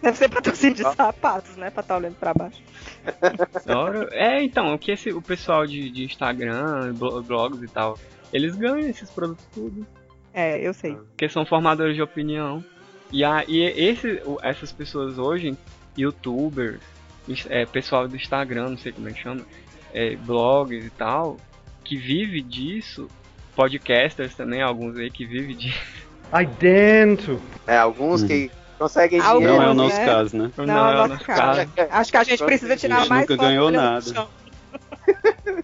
[0.03, 1.70] Deve ser patrocínio de sapatos, né?
[1.70, 2.62] Pra estar olhando pra baixo.
[4.12, 7.99] É, então, o que esse, o pessoal de, de Instagram, blo- blogs e tal,
[8.33, 9.87] eles ganham esses produtos tudo.
[10.33, 10.94] É, eu sei.
[10.94, 12.62] Porque são formadores de opinião.
[13.11, 15.57] E, a, e esse, essas pessoas hoje,
[15.96, 16.81] youtubers,
[17.49, 19.42] é, pessoal do Instagram, não sei como é que chama,
[19.97, 21.39] é, blogs e tal,
[21.83, 23.09] que vive disso,
[23.57, 25.81] podcasters também, alguns aí que vivem disso.
[26.39, 27.41] I dento.
[27.67, 28.29] É, alguns Uhum.
[28.29, 29.57] que conseguem Alguns, dinheiro.
[29.57, 29.83] Não é o né?
[29.85, 30.51] nosso caso, né?
[30.59, 31.61] Não, é o nosso caso.
[31.91, 34.29] Acho que a gente precisa A tirar gente mais nunca ganhou nada.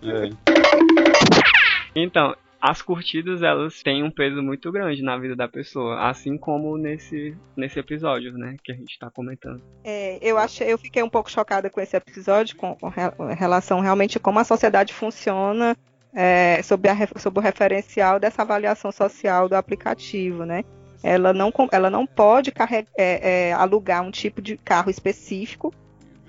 [0.03, 0.31] É.
[1.95, 6.79] Então, as curtidas elas têm um peso muito grande na vida da pessoa, assim como
[6.79, 9.61] nesse, nesse episódio, né, que a gente tá comentando.
[9.83, 13.81] É, eu achei, eu fiquei um pouco chocada com esse episódio, com, com re- relação
[13.81, 15.77] realmente a como a sociedade funciona
[16.14, 20.62] é, sob, a, sob o referencial dessa avaliação social do aplicativo, né?
[21.03, 25.75] Ela não, ela não pode carre- é, é, alugar um tipo de carro específico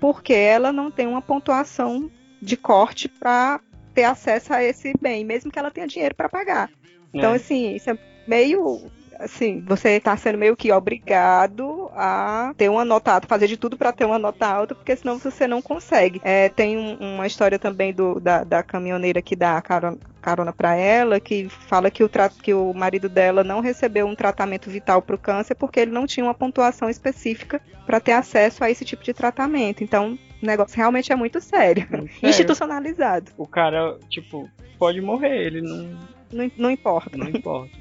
[0.00, 2.10] porque ela não tem uma pontuação
[2.42, 3.60] de corte para
[3.94, 6.68] ter acesso a esse bem, mesmo que ela tenha dinheiro para pagar.
[7.12, 7.36] Então, É.
[7.36, 8.90] assim, isso é meio.
[9.20, 13.76] Assim, você está sendo meio que obrigado a ter uma nota alta, fazer de tudo
[13.76, 16.20] para ter uma nota alta, porque senão você não consegue.
[16.24, 20.52] É, tem um- uma história também do, da, da caminhoneira que dá a carona, carona
[20.52, 22.10] para ela, que fala que o,
[22.42, 26.06] que o marido dela não recebeu um tratamento vital para o câncer porque ele não
[26.06, 29.84] tinha uma pontuação específica para ter acesso a esse tipo de tratamento.
[29.84, 31.86] Então, o negócio realmente é muito sério.
[31.90, 32.10] Sério.
[32.22, 33.32] Institucionalizado.
[33.36, 35.98] O cara, tipo, pode morrer, ele não,
[36.32, 37.16] Não, não importa.
[37.16, 37.72] não importa.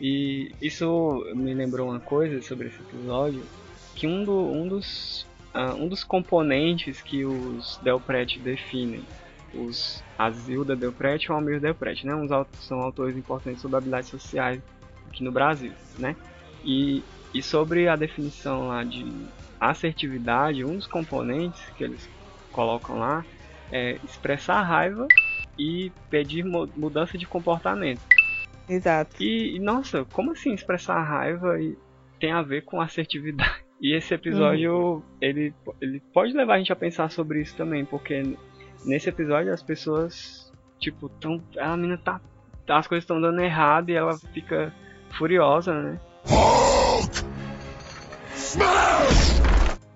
[0.00, 3.42] E isso me lembrou uma coisa sobre esse episódio,
[3.94, 9.02] que um, do, um, dos, ah, um dos componentes que os Delpret definem,
[9.54, 12.14] os Azilda Delpret e o Almir Delpret, né?
[12.14, 14.60] Uns aut- são autores importantes sobre habilidades sociais
[15.08, 16.16] aqui no Brasil, né?
[16.64, 17.02] E,
[17.34, 19.04] e sobre a definição lá de
[19.60, 22.08] assertividade, um dos componentes que eles
[22.50, 23.24] colocam lá
[23.70, 25.06] é expressar raiva
[25.58, 28.00] e pedir mu- mudança de comportamento.
[28.68, 29.22] Exato.
[29.22, 31.76] E, e, nossa, como assim expressar raiva e
[32.18, 33.50] tem a ver com assertividade?
[33.82, 38.36] E esse episódio, ele, ele pode levar a gente a pensar sobre isso também, porque
[38.84, 41.42] nesse episódio as pessoas, tipo, tão.
[41.58, 42.20] A menina tá.
[42.68, 44.70] As coisas estão dando errado e ela fica
[45.16, 45.98] furiosa, né?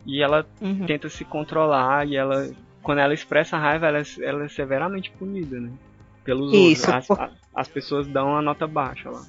[0.06, 0.86] E ela Uhum.
[0.86, 2.48] tenta se controlar e ela.
[2.82, 5.70] Quando ela expressa raiva, ela, é- ela é severamente punida, né?
[6.22, 7.10] Pelos Isso, outros.
[7.10, 9.22] As, a- as pessoas dão a nota baixa lá.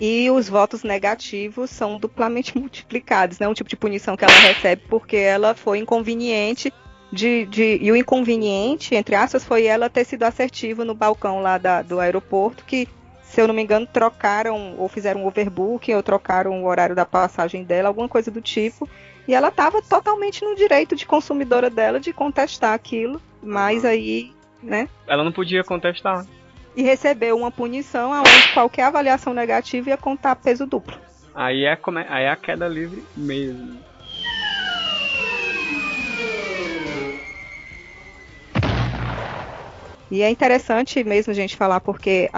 [0.00, 3.46] E os votos negativos são duplamente multiplicados, né?
[3.46, 6.72] Um tipo de punição que ela recebe porque ela foi inconveniente
[7.12, 11.58] de, de- e o inconveniente, entre aspas, foi ela ter sido assertiva no balcão lá
[11.58, 12.88] da- do aeroporto, que,
[13.22, 17.04] se eu não me engano, trocaram ou fizeram um overbooking ou trocaram o horário da
[17.04, 18.88] passagem dela, alguma coisa do tipo.
[19.26, 24.32] E ela estava totalmente no direito de consumidora dela de contestar aquilo, mas aí,
[24.62, 24.88] né?
[25.06, 26.26] Ela não podia contestar.
[26.74, 30.98] E recebeu uma punição onde qualquer avaliação negativa ia contar peso duplo.
[31.34, 33.78] Aí é, aí é a queda livre mesmo.
[40.10, 42.28] E é interessante mesmo a gente falar porque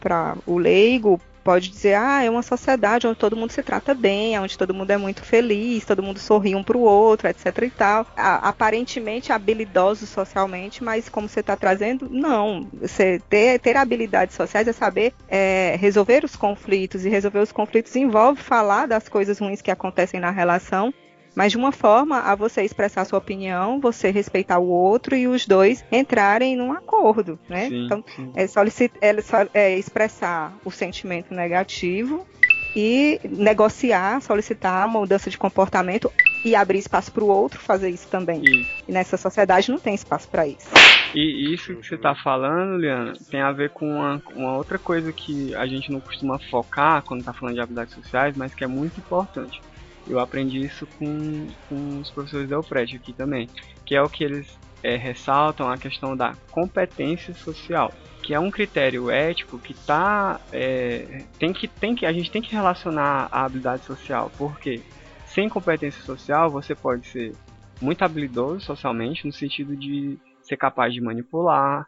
[0.00, 4.38] para o leigo pode dizer, ah, é uma sociedade onde todo mundo se trata bem,
[4.38, 7.70] onde todo mundo é muito feliz, todo mundo sorri um para o outro, etc e
[7.70, 8.06] tal.
[8.16, 12.66] Aparentemente habilidosos socialmente, mas como você está trazendo, não.
[12.80, 17.94] Você ter, ter habilidades sociais é saber é, resolver os conflitos, e resolver os conflitos
[17.96, 20.92] envolve falar das coisas ruins que acontecem na relação
[21.34, 25.46] mas de uma forma a você expressar sua opinião, você respeitar o outro e os
[25.46, 27.68] dois entrarem num acordo, né?
[27.68, 28.32] Sim, então, sim.
[28.36, 32.26] é, solicit- é, só- é expressar o sentimento negativo
[32.74, 36.10] e negociar, solicitar a mudança de comportamento
[36.44, 38.42] e abrir espaço para o outro fazer isso também.
[38.44, 40.68] E, E nessa sociedade não tem espaço para isso.
[41.14, 45.12] e isso que você tá falando, Liana, tem a ver com uma, uma outra coisa
[45.12, 48.66] que a gente não costuma focar quando tá falando de habilidades sociais, mas que é
[48.66, 49.60] muito importante.
[50.06, 53.48] Eu aprendi isso com, com os professores da UPRET aqui também,
[53.86, 58.50] que é o que eles é, ressaltam a questão da competência social, que é um
[58.50, 63.44] critério ético que tá é, tem que tem que a gente tem que relacionar a
[63.44, 64.80] habilidade social, porque
[65.26, 67.32] sem competência social você pode ser
[67.80, 71.86] muito habilidoso socialmente no sentido de ser capaz de manipular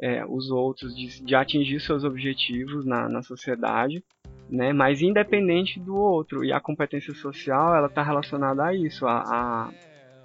[0.00, 4.04] é, os outros, de, de, atingir seus objetivos na, na sociedade,
[4.48, 4.72] né?
[4.72, 9.70] Mas independente do outro e a competência social ela está relacionada a isso, a, a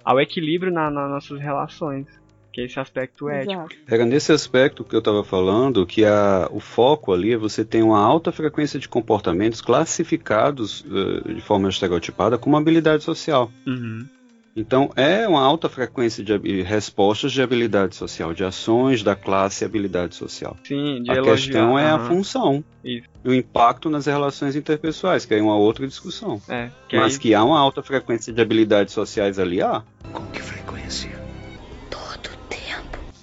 [0.04, 2.06] ao equilíbrio na, nas nossas relações,
[2.52, 3.68] que é esse aspecto ético.
[3.86, 7.82] Era nesse aspecto que eu estava falando que a, o foco ali é você ter
[7.82, 13.50] uma alta frequência de comportamentos classificados uh, de forma estereotipada como habilidade social.
[13.66, 14.06] Uhum.
[14.54, 20.14] Então, é uma alta frequência de respostas de habilidade social, de ações da classe habilidade
[20.14, 20.56] social.
[20.62, 22.62] Sim, de A elogiar, questão é a função.
[22.84, 23.06] Isso.
[23.24, 26.38] E o impacto nas relações interpessoais, que é uma outra discussão.
[26.48, 29.82] É, que Mas aí- que há uma alta frequência de habilidades sociais ali, há.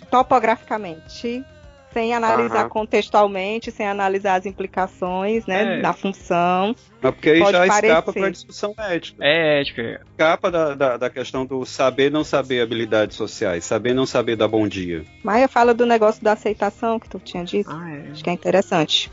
[0.10, 1.44] Topograficamente,
[1.94, 2.70] sem analisar Aham.
[2.70, 5.82] contextualmente, sem analisar as implicações, né, É.
[5.82, 6.76] da função.
[7.02, 8.20] Mas porque aí Pode já escapa parecer.
[8.20, 9.18] para a discussão ética.
[9.26, 10.02] É ética.
[10.12, 14.48] Escapa da, da, da questão do saber não saber habilidades sociais, saber não saber dar
[14.48, 15.04] bom dia.
[15.24, 17.70] Maia fala do negócio da aceitação que tu tinha dito.
[17.72, 18.12] Ah, é.
[18.12, 19.12] Acho que é interessante.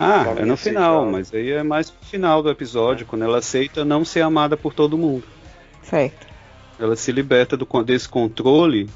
[0.00, 3.84] Ah, é no final, mas aí é mais pro final do episódio, quando ela aceita
[3.84, 5.24] não ser amada por todo mundo.
[5.82, 6.26] Certo.
[6.78, 8.88] Ela se liberta do, desse controle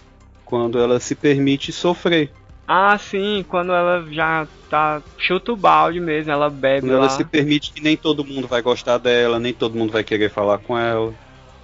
[0.45, 2.31] quando ela se permite sofrer.
[2.67, 5.03] Ah, sim, quando ela já tá.
[5.19, 6.99] chuta o balde mesmo, ela bebe Quando lá.
[6.99, 10.31] ela se permite que nem todo mundo vai gostar dela, nem todo mundo vai querer
[10.31, 11.13] falar com ela.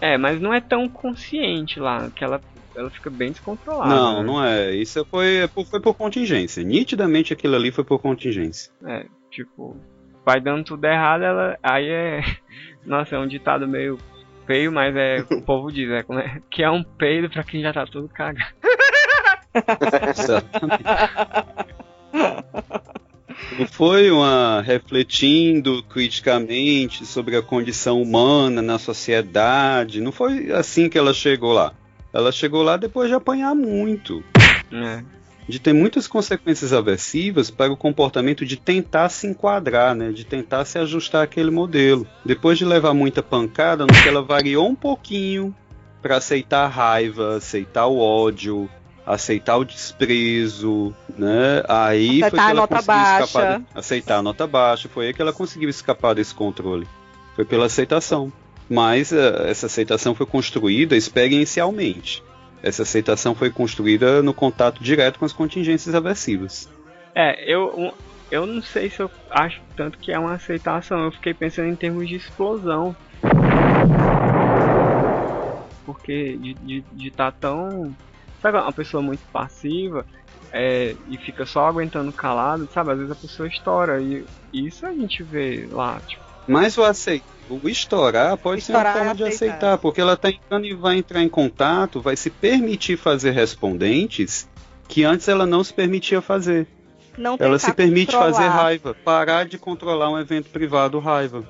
[0.00, 2.40] É, mas não é tão consciente lá, que ela,
[2.76, 3.88] ela fica bem descontrolada.
[3.94, 4.26] não, né?
[4.26, 4.74] não é.
[4.74, 6.62] Isso foi, é por- foi por contingência.
[6.62, 8.72] Nitidamente aquilo ali foi por contingência.
[8.86, 9.76] É, tipo,
[10.24, 11.58] vai dando tudo errado, ela.
[11.62, 12.20] Aí é.
[12.84, 13.98] Nossa, é um ditado meio
[14.46, 15.24] feio, mas é.
[15.32, 18.08] O povo diz, é, como é que é um peido pra quem já tá tudo
[18.08, 18.52] cagado.
[23.58, 30.00] Não foi uma refletindo criticamente sobre a condição humana na sociedade.
[30.00, 31.72] Não foi assim que ela chegou lá.
[32.12, 34.22] Ela chegou lá depois de apanhar muito.
[34.72, 35.02] É.
[35.48, 40.12] De ter muitas consequências aversivas para o comportamento de tentar se enquadrar, né?
[40.12, 42.06] De tentar se ajustar àquele modelo.
[42.24, 45.54] Depois de levar muita pancada, no que ela variou um pouquinho
[46.02, 48.68] para aceitar a raiva, aceitar o ódio,
[49.14, 51.62] aceitar o desprezo, né?
[51.68, 53.58] Aí foi Aceitar que a ela nota conseguiu escapar baixa.
[53.58, 56.86] de- aceitar a nota baixa, foi aí que ela conseguiu escapar desse controle.
[57.34, 58.32] Foi pela aceitação.
[58.70, 62.22] Mas eh, essa aceitação foi construída experiencialmente.
[62.62, 66.68] Essa aceitação foi construída no contato direto com as contingências aversivas.
[67.14, 67.94] É, eu,
[68.30, 71.04] eu não sei se eu acho tanto que é uma aceitação.
[71.04, 72.94] Eu fiquei pensando em termos de explosão.
[75.86, 77.94] Porque de estar de, de tá tão.
[78.40, 80.06] Sabe, uma pessoa muito passiva
[80.52, 82.92] é, e fica só aguentando calado, sabe?
[82.92, 84.00] Às vezes a pessoa estoura.
[84.00, 86.22] E isso a gente vê lá, tipo.
[86.46, 89.54] Mas o aceitar, o estourar pode Estourar ser é uma forma de aceitar.
[89.56, 94.48] aceitar, porque ela está entrando e vai entrar em contato, vai se permitir fazer respondentes
[94.88, 96.66] que antes ela não se permitia fazer.
[97.18, 98.32] Não Ela se permite controlar.
[98.32, 101.44] fazer raiva, parar de controlar um evento privado raiva.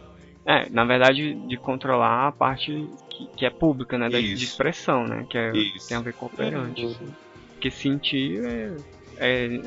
[0.51, 2.73] É, na verdade, de controlar a parte
[3.11, 4.09] que, que é pública, né?
[4.09, 5.27] Da, de expressão, né?
[5.29, 5.53] Que é,
[5.87, 6.83] tem a ver com operante.
[6.87, 7.13] assim.
[7.53, 8.77] Porque sentir é,
[9.19, 9.61] é-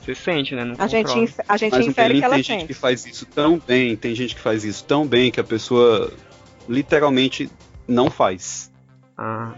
[0.00, 0.64] Você sente, né?
[0.64, 1.10] Não A gente,
[1.48, 2.66] a gente Mas infere que ela tem gente sente.
[2.68, 6.12] que faz isso tão bem, tem gente que faz isso tão bem que a pessoa
[6.68, 7.50] literalmente
[7.88, 8.70] não faz.
[9.18, 9.52] Ah,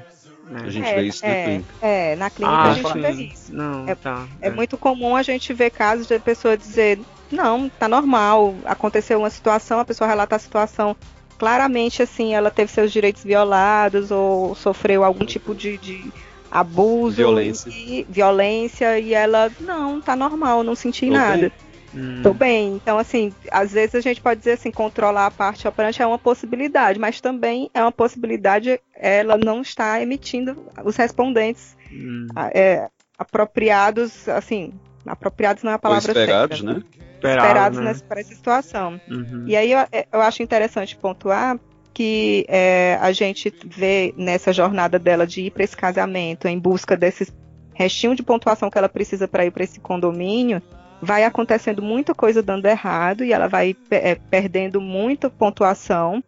[0.49, 0.61] né?
[0.65, 1.75] A gente é, vê isso na é, clínica.
[1.83, 3.01] é, na clínica Ah, a gente sim.
[3.01, 3.55] vê isso.
[3.55, 4.27] Não, É- tá.
[4.41, 6.99] É muito comum a gente ver casos de pessoa dizer,
[7.35, 10.97] não, tá normal, aconteceu uma situação, a pessoa relata a situação
[11.39, 16.13] claramente assim, ela teve seus direitos violados ou sofreu algum tipo de, de
[16.51, 17.69] abuso Violência.
[17.71, 21.37] e violência e ela, não, tá normal, não senti Tô nada.
[21.41, 21.53] bem.
[21.95, 22.75] Hum, Tô bem.
[22.75, 26.19] Então, assim, às vezes a gente pode dizer assim, controlar a parte operante é uma
[26.19, 32.29] possibilidade, mas também é uma possibilidade ela não estar emitindo os respondentes hum.
[32.55, 34.73] é, apropriados, assim,
[35.07, 36.75] apropriados não é a Ou palavra esperados, certa.
[36.75, 36.83] né?
[37.23, 37.85] Esperado, Esperados né?
[37.85, 39.01] nessa, para essa situação.
[39.09, 39.45] Uhum.
[39.47, 39.79] E aí eu,
[40.13, 41.59] eu acho interessante pontuar
[41.95, 46.97] que é, a gente vê nessa jornada dela de ir para esse casamento em busca
[46.97, 47.33] desses
[47.75, 50.63] restinho de pontuação que ela precisa para ir para esse condomínio,
[51.01, 56.23] vai acontecendo muita coisa dando errado e ela vai é, perdendo muita pontuação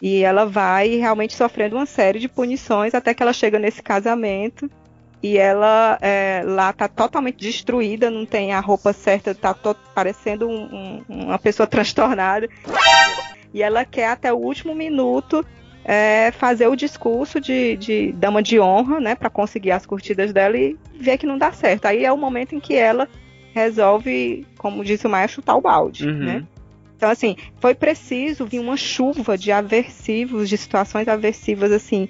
[0.00, 4.70] e ela vai realmente sofrendo uma série de punições até que ela chega nesse casamento
[5.22, 9.54] e ela é, lá tá totalmente destruída, não tem a roupa certa, tá
[9.94, 12.48] parecendo um- um- uma pessoa transtornada.
[13.52, 15.44] E ela quer até o último minuto
[15.84, 20.56] é, fazer o discurso de, de dama de honra, né, para conseguir as curtidas dela
[20.56, 21.86] e ver que não dá certo.
[21.86, 23.08] Aí é o momento em que ela
[23.54, 26.18] resolve, como disse o Maia, chutar o balde, Uhum.
[26.24, 26.44] né?
[26.96, 32.08] Então, assim, foi preciso vir uma chuva de aversivos, de situações aversivas, assim,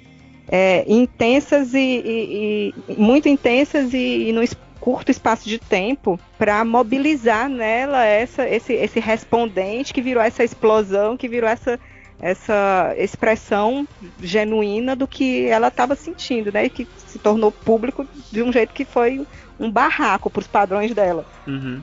[0.51, 4.41] é, intensas e, e- e- muito intensas e, e no
[4.81, 11.15] curto espaço de tempo para mobilizar nela essa, esse, esse respondente que virou essa explosão,
[11.15, 11.79] que virou essa,
[12.19, 13.87] essa expressão
[14.21, 16.65] genuína do que ela estava sentindo, né?
[16.65, 19.25] E que se tornou público de um jeito que foi
[19.59, 21.25] um barraco para os padrões dela.
[21.47, 21.81] Uhum.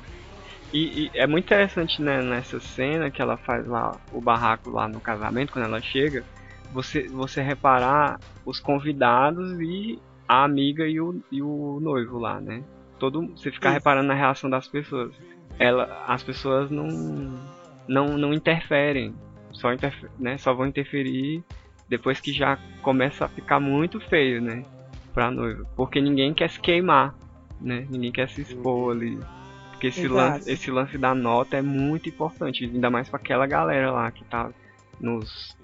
[0.73, 4.87] E, e é muito interessante né, nessa cena que ela faz lá o barraco lá
[4.87, 6.25] no casamento, quando ela chega,
[6.73, 12.63] você, você reparar os convidados e a amiga e o, e o noivo lá, né?
[12.99, 13.79] Todo, você ficar Isso.
[13.79, 15.15] reparando na reação das pessoas.
[15.59, 16.87] Ela, as pessoas não,
[17.87, 19.15] não, não interferem,
[19.53, 21.43] só, interfe- né, só vão interferir
[21.89, 24.65] depois que já começa a ficar muito feio, né?
[25.15, 25.65] Pra noiva.
[25.75, 27.15] Porque ninguém quer se queimar,
[27.61, 27.87] né?
[27.89, 29.19] Ninguém quer se expor ali.
[29.71, 30.15] Porque esse Exato.
[30.15, 34.25] lance, esse lance da nota é muito importante, ainda mais pra aquela galera lá que
[34.25, 34.51] tá
[35.01, 35.57] nos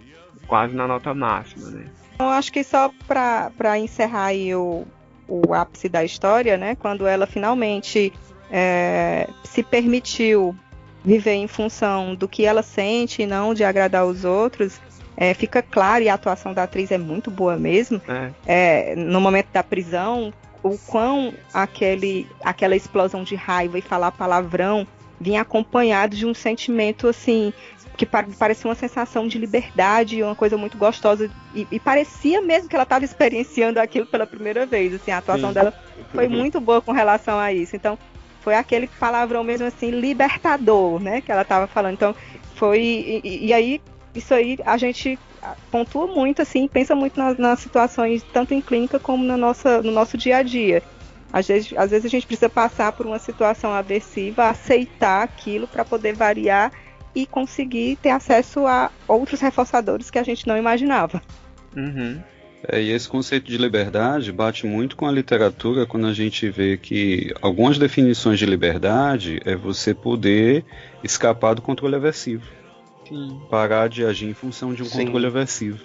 [0.47, 1.87] quase na nota máxima, né?
[2.18, 4.87] Eu acho que só para encerrar aí o,
[5.26, 6.76] o ápice da história, né?
[6.76, 8.12] Quando ela finalmente
[8.51, 10.55] é, se permitiu
[11.05, 14.80] viver em função do que ela sente e não de agradar os outros,
[15.16, 18.30] é, fica claro, e a atuação da atriz é muito boa mesmo, É.
[18.47, 20.32] é, no momento da prisão,
[20.62, 24.87] o quão aquele, aquela explosão de raiva e falar palavrão
[25.20, 27.53] vinha acompanhado de um sentimento assim
[27.97, 32.68] que pa- parecia uma sensação de liberdade, uma coisa muito gostosa e, e parecia mesmo
[32.68, 34.95] que ela estava experienciando aquilo pela primeira vez.
[34.95, 35.55] Assim, a atuação Sim.
[35.55, 35.74] dela
[36.12, 37.76] foi muito boa com relação a isso.
[37.76, 37.99] Então
[38.40, 41.95] foi aquele palavrão mesmo assim libertador, né, que ela estava falando.
[41.95, 42.14] Então
[42.55, 43.80] foi e, e- e aí
[44.14, 45.18] isso aí a gente
[45.70, 49.90] pontua muito assim, pensa muito nas, nas situações tanto em clínica como na nossa, no
[49.92, 50.82] nosso dia a dia.
[51.32, 55.84] Às vezes, às vezes a gente precisa passar por uma situação aversiva, aceitar aquilo para
[55.84, 56.70] poder variar
[57.15, 61.23] e conseguir ter acesso a outros reforçadores que a gente não imaginava.
[61.77, 62.21] Uhum.
[62.67, 66.79] É, e esse conceito de liberdade bate muito com a literatura quando a gente vê
[66.79, 70.65] que algumas definições de liberdade é você poder
[71.03, 72.45] escapar do controle aversivo.
[73.07, 73.39] Sim.
[73.51, 75.05] Parar de agir em função de um Sim.
[75.05, 75.85] controle aversivo.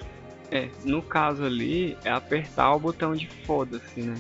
[0.52, 4.16] É, no caso ali, é apertar o botão de foda-se, né?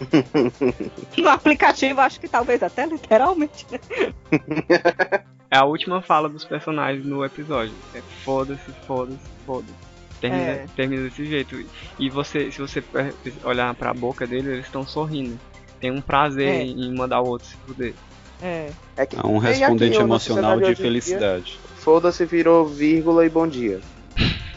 [1.18, 3.66] No aplicativo, acho que talvez até literalmente.
[5.50, 7.74] É a última fala dos personagens no episódio.
[7.94, 9.72] É foda-se, foda-se, foda-se.
[10.20, 10.66] Termina, É.
[10.76, 11.64] termina desse jeito.
[11.98, 15.38] E você, se você per- olhar pra boca dele, eles estão sorrindo.
[15.80, 16.62] Tem um prazer É.
[16.62, 17.94] em mandar o outro se fuder.
[18.42, 18.70] É.
[18.96, 21.58] É que É um respondente aqui, emocional de felicidade.
[21.76, 23.80] Foda-se virou vírgula e bom dia.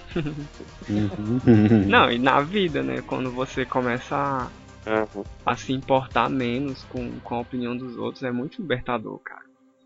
[1.88, 3.02] Não, e na vida, né?
[3.06, 4.48] Quando você começa a,
[4.86, 5.23] Aham.
[5.45, 9.41] a se importar menos com, com a opinião dos outros, é muito libertador, cara.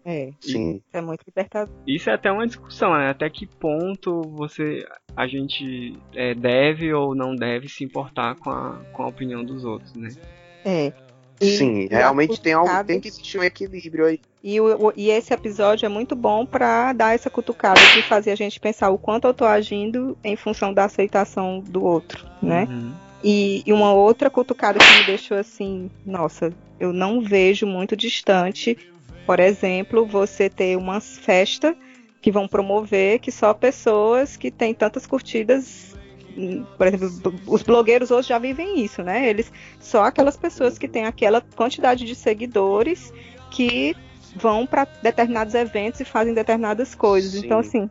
[0.05, 0.81] É, Sim.
[0.93, 1.73] é muito libertador.
[1.85, 3.09] Isso é até uma discussão, né?
[3.09, 8.79] Até que ponto você a gente é, deve ou não deve se importar com a,
[8.93, 10.09] com a opinião dos outros, né?
[10.63, 10.93] É.
[11.41, 14.19] E- Sim, realmente tem, algo, tem que existir um equilíbrio aí.
[14.43, 18.31] E, o- o- e esse episódio é muito bom para dar essa cutucada de fazer
[18.31, 22.63] a gente pensar o quanto eu tô agindo em função da aceitação do outro, né?
[22.69, 22.93] Uhum.
[23.23, 28.77] E, e uma outra cutucada que me deixou assim, nossa, eu não vejo muito distante,
[29.25, 31.75] por exemplo, você ter uma festa
[32.21, 35.95] que vão promover que só pessoas que têm tantas curtidas,
[36.37, 39.27] hum, por exemplo, os blogueiros hoje já vivem isso, né?
[39.27, 43.11] Eles só aquelas pessoas que têm aquela quantidade de seguidores
[43.51, 43.95] que
[44.35, 47.31] vão para determinados eventos e fazem determinadas coisas.
[47.31, 47.45] Sim.
[47.45, 47.89] Então, assim,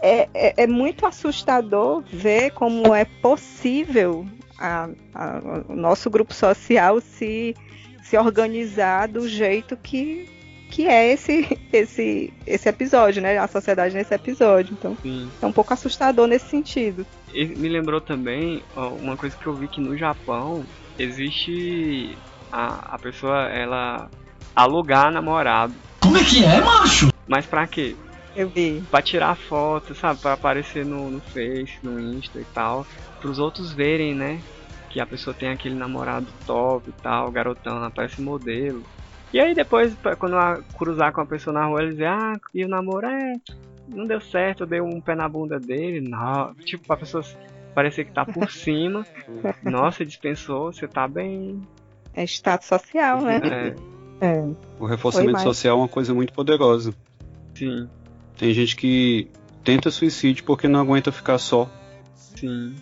[0.00, 4.26] é, é, é muito assustador ver como é possível
[4.58, 7.54] a- a- o nosso grupo social se,
[8.02, 10.28] se organizar do jeito que,
[10.70, 13.38] que é esse, esse, esse episódio, né?
[13.38, 14.76] A sociedade nesse episódio.
[14.78, 15.30] Então, Sim.
[15.40, 17.06] é um pouco assustador nesse sentido.
[17.32, 20.64] E me lembrou também ó, uma coisa que eu vi que no Japão
[20.98, 22.16] existe
[22.50, 24.10] a, a pessoa ela
[24.56, 25.74] alugar namorado.
[26.00, 27.12] Como é que é, macho?
[27.26, 27.94] Mas pra quê?
[28.38, 28.80] Eu vi.
[28.88, 30.20] Pra tirar foto, sabe?
[30.20, 32.86] Pra aparecer no, no Face, no Insta e tal.
[33.20, 34.40] Pros outros verem, né?
[34.90, 38.84] Que a pessoa tem aquele namorado top e tal, garotão, aparece modelo.
[39.32, 42.64] E aí depois, quando ela cruzar com a pessoa na rua, eles dizem, ah, e
[42.64, 43.34] o namoro é.
[43.88, 46.00] Não deu certo, eu dei um pé na bunda dele.
[46.00, 47.24] Não, tipo, pra pessoa
[47.74, 49.04] parecer que tá por cima.
[49.62, 51.60] Nossa, dispensou, você tá bem.
[52.14, 53.40] É status social, né?
[54.20, 54.44] É, É.
[54.78, 56.94] O reforçamento social é uma coisa muito poderosa.
[57.54, 57.88] sim.
[58.38, 59.28] Tem gente que
[59.64, 61.70] tenta suicídio porque não aguenta ficar só.
[62.14, 62.74] Sim.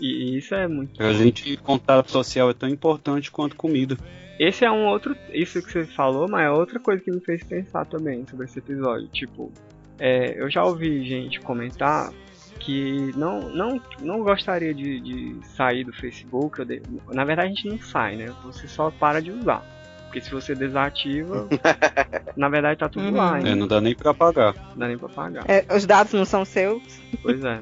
[0.00, 0.96] E, isso é muito.
[0.96, 3.96] Pra gente, contato social é tão importante quanto comida.
[4.38, 5.16] Esse é um outro.
[5.32, 8.58] Isso que você falou, mas é outra coisa que me fez pensar também sobre esse
[8.58, 9.08] episódio.
[9.08, 9.52] Tipo,
[9.98, 12.12] é, eu já ouvi gente comentar
[12.60, 16.64] que não, não, não gostaria de, de sair do Facebook.
[16.64, 16.80] De...
[17.12, 18.26] Na verdade, a gente não sai, né?
[18.44, 19.64] Você só para de usar.
[20.08, 21.46] Porque se você desativa,
[22.34, 23.16] na verdade tá tudo Uhum.
[23.16, 23.38] lá.
[23.40, 24.54] É, não dá nem pra pagar.
[24.70, 25.44] Não dá nem pra pagar.
[25.46, 26.82] É, os dados não são seus.
[27.22, 27.60] Pois é.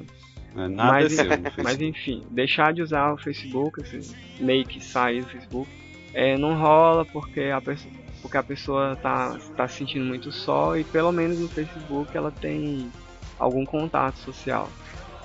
[0.57, 1.30] É, nada mas, é seu
[1.62, 4.01] mas enfim, deixar de usar o Facebook, assim,
[4.40, 5.68] meio que sair do Facebook,
[6.14, 7.92] é, não rola porque a pessoa,
[8.22, 12.30] porque a pessoa tá, tá se sentindo muito só e pelo menos no Facebook ela
[12.30, 12.90] tem
[13.38, 14.70] algum contato social.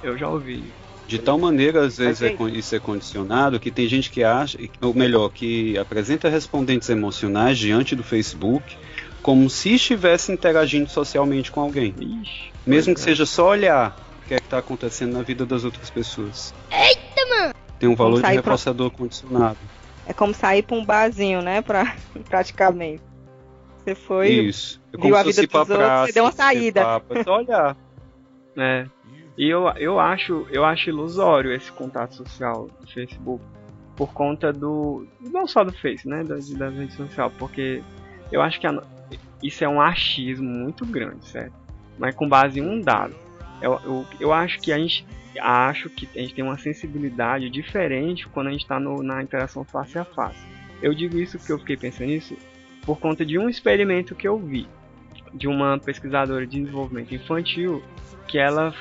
[0.03, 0.65] Eu já ouvi.
[1.07, 4.93] De tal maneira, às vezes, é isso é condicionado que tem gente que acha, ou
[4.93, 8.77] melhor, que apresenta respondentes emocionais diante do Facebook
[9.21, 11.93] como se estivesse interagindo socialmente com alguém.
[11.99, 13.03] Ixi, Mesmo que é.
[13.03, 16.53] seja só olhar o que é que está acontecendo na vida das outras pessoas.
[16.71, 17.53] Eita, mano!
[17.77, 19.57] Tem um valor de sair pra- reforçador condicionado.
[20.07, 21.61] É como sair pra um barzinho, né?
[21.61, 21.95] Pra,
[22.29, 23.03] praticamente.
[23.83, 24.29] Você foi.
[24.29, 24.81] Isso.
[24.93, 26.81] É viu a se vida dos outros, praça, você deu uma saída.
[26.83, 27.77] papo, é só olhar.
[28.57, 28.85] É.
[29.37, 33.43] E eu, eu acho eu acho ilusório esse contato social do Facebook
[33.95, 37.81] por conta do não só do Face, né, da, da rede social, porque
[38.31, 38.83] eu acho que a
[39.43, 41.53] isso é um achismo muito grande, certo?
[41.97, 43.15] Mas com base em um dado.
[43.61, 45.05] Eu, eu, eu acho que a gente
[45.39, 49.97] acho que a gente tem uma sensibilidade diferente quando a gente está na interação face
[49.97, 50.45] a face.
[50.81, 52.35] Eu digo isso porque eu fiquei pensando nisso
[52.85, 54.67] por conta de um experimento que eu vi
[55.33, 57.81] de uma pesquisadora de desenvolvimento infantil
[58.27, 58.73] que ela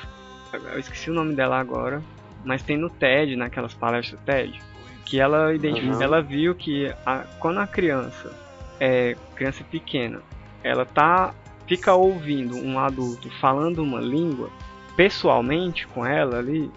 [0.53, 2.01] eu esqueci o nome dela agora,
[2.43, 4.59] mas tem no TED, naquelas palestras TED,
[5.05, 6.01] que ela identificou, Uhum.
[6.03, 8.31] ela viu que a- quando a criança
[8.79, 10.21] é criança pequena,
[10.63, 11.33] ela tá
[11.67, 14.49] fica ouvindo um adulto falando uma língua
[14.95, 16.69] pessoalmente com ela ali,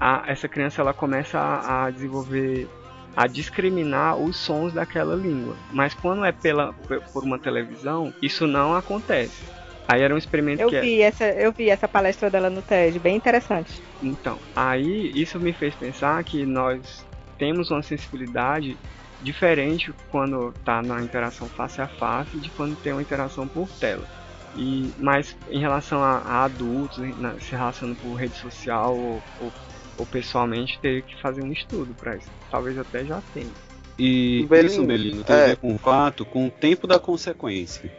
[0.00, 2.68] a- essa criança ela começa a, a desenvolver
[3.14, 5.54] a discriminar os sons daquela língua.
[5.70, 6.72] Mas quando é pela
[7.12, 9.42] por uma televisão, isso não acontece.
[9.88, 12.62] Aí era um experimento Eu que é- vi, essa, eu vi essa palestra dela no
[12.62, 13.82] TED, bem interessante.
[14.02, 17.04] então, aí isso me fez pensar que nós
[17.38, 18.78] temos uma sensibilidade
[19.20, 24.06] diferente quando tá na interação face a face de quando tem uma interação por tela.
[24.54, 29.52] E, mas em relação a, a adultos, na- se relacionando por rede social ou, ou,
[29.96, 32.30] ou pessoalmente, teria que fazer um estudo para isso.
[32.50, 33.50] Talvez até já tenha.
[33.98, 35.48] E Belino, isso, Belino, tem a é.
[35.50, 37.90] ver com o fato, com o tempo da consequência.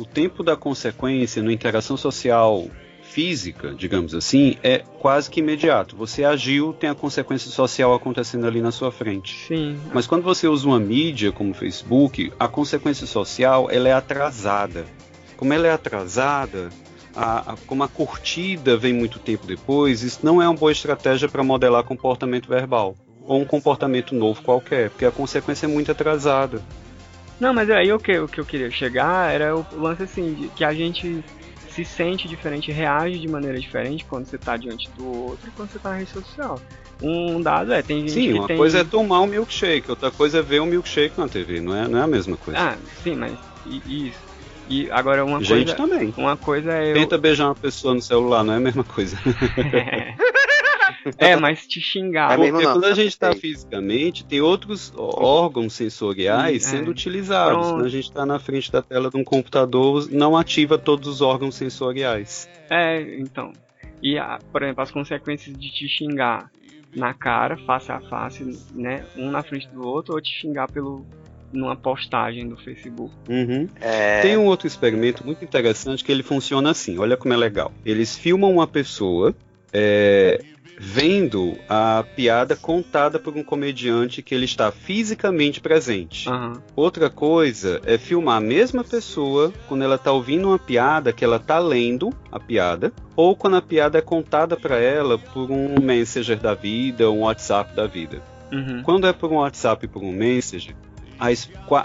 [0.00, 2.66] O tempo da consequência na interação social
[3.02, 5.94] física, digamos assim, é quase que imediato.
[5.94, 9.36] Você agiu, tem a consequência social acontecendo ali na sua frente.
[9.46, 9.78] Sim.
[9.92, 14.86] Mas quando você usa uma mídia como o Facebook, a consequência social ela é atrasada.
[15.36, 16.70] Como ela é atrasada,
[17.14, 21.28] a- a- como a curtida vem muito tempo depois, isso não é uma boa estratégia
[21.28, 22.94] para modelar comportamento verbal
[23.26, 26.62] ou um comportamento novo qualquer, porque a consequência é muito atrasada.
[27.40, 30.48] Não, mas aí o que, o que eu queria chegar era o lance assim, de
[30.48, 31.24] que a gente
[31.70, 35.70] se sente diferente, reage de maneira diferente quando você tá diante do outro e quando
[35.70, 36.60] você tá na rede social.
[37.02, 38.56] Um dado é, tem gente Sim, que uma tem...
[38.58, 41.88] coisa é tomar um milkshake, outra coisa é ver um milkshake na TV, não é,
[41.88, 42.60] não é a mesma coisa.
[42.60, 43.32] Ah, sim, mas
[43.64, 44.18] i- isso.
[44.68, 45.74] E agora uma Gente coisa...
[45.74, 46.14] também.
[46.16, 46.94] Uma coisa é eu...
[46.94, 49.16] Tenta beijar uma pessoa no celular, não é a mesma coisa.
[49.72, 50.14] é,
[51.40, 52.32] mas te xingar.
[52.32, 56.78] É Porque não, quando a gente está fisicamente, tem outros órgãos sensoriais Sim, é.
[56.78, 57.52] sendo utilizados.
[57.58, 57.74] Pronto.
[57.74, 61.20] Quando a gente está na frente da tela de um computador, não ativa todos os
[61.20, 62.48] órgãos sensoriais.
[62.68, 63.52] É, então.
[64.02, 66.50] E, a- por exemplo, as consequências de te xingar
[66.94, 68.44] na cara, face a face,
[68.74, 69.04] né?
[69.16, 71.06] Um na frente do outro, ou te xingar pelo
[71.52, 73.12] numa postagem do Facebook.
[73.28, 73.68] Uhum.
[73.80, 76.96] É, Tem um outro experimento muito interessante que ele funciona assim.
[76.98, 77.72] Olha como é legal.
[77.84, 79.34] Eles filmam uma pessoa
[79.72, 80.40] é,
[80.82, 86.26] vendo a piada contada por um comediante que ele está fisicamente presente.
[86.26, 86.54] Aham.
[86.74, 91.36] Outra coisa é filmar a mesma pessoa quando ela está ouvindo uma piada que ela
[91.36, 96.40] está lendo a piada, ou quando a piada é contada para ela por um Messenger
[96.40, 98.22] da vida, um WhatsApp da vida.
[98.50, 98.82] Uhum.
[98.82, 100.74] Quando é por um WhatsApp e por um Messenger,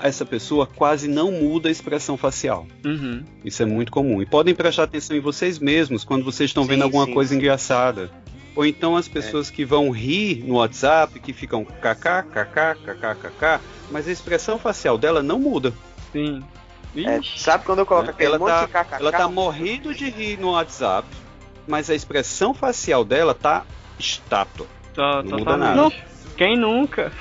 [0.03, 2.65] essa pessoa quase não muda a expressão facial.
[2.85, 3.23] Uhum.
[3.43, 4.21] Isso é muito comum.
[4.21, 7.35] E podem prestar atenção em vocês mesmos quando vocês estão Sim, vendo alguma sim, coisa
[7.35, 8.09] engraçada.
[8.55, 13.59] Ou então as pessoas que vão rir no WhatsApp, que ficam kkk, kkk, kkk,
[13.91, 15.73] mas a expressão facial dela não muda.
[16.13, 16.41] Sim.
[16.95, 18.13] é, sabe quando eu coloco Né?
[18.13, 18.95] aquele Ela monte tá- de kkk?
[19.01, 21.05] Ela tá morrendo de rir no WhatsApp,
[21.67, 23.65] mas a expressão facial dela tá
[23.99, 24.65] estátua.
[24.93, 25.75] Tó- não muda totalmente.
[25.75, 25.95] nada.
[26.37, 27.11] Quem nunca?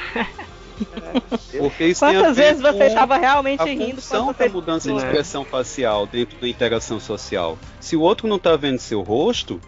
[1.58, 4.88] Porque isso tem a Quantas vezes você estava realmente a rindo função da você mudança
[4.88, 4.98] de É.
[4.98, 7.58] expressão facial dentro da interação social.
[7.80, 9.60] Se o outro não tá vendo seu rosto,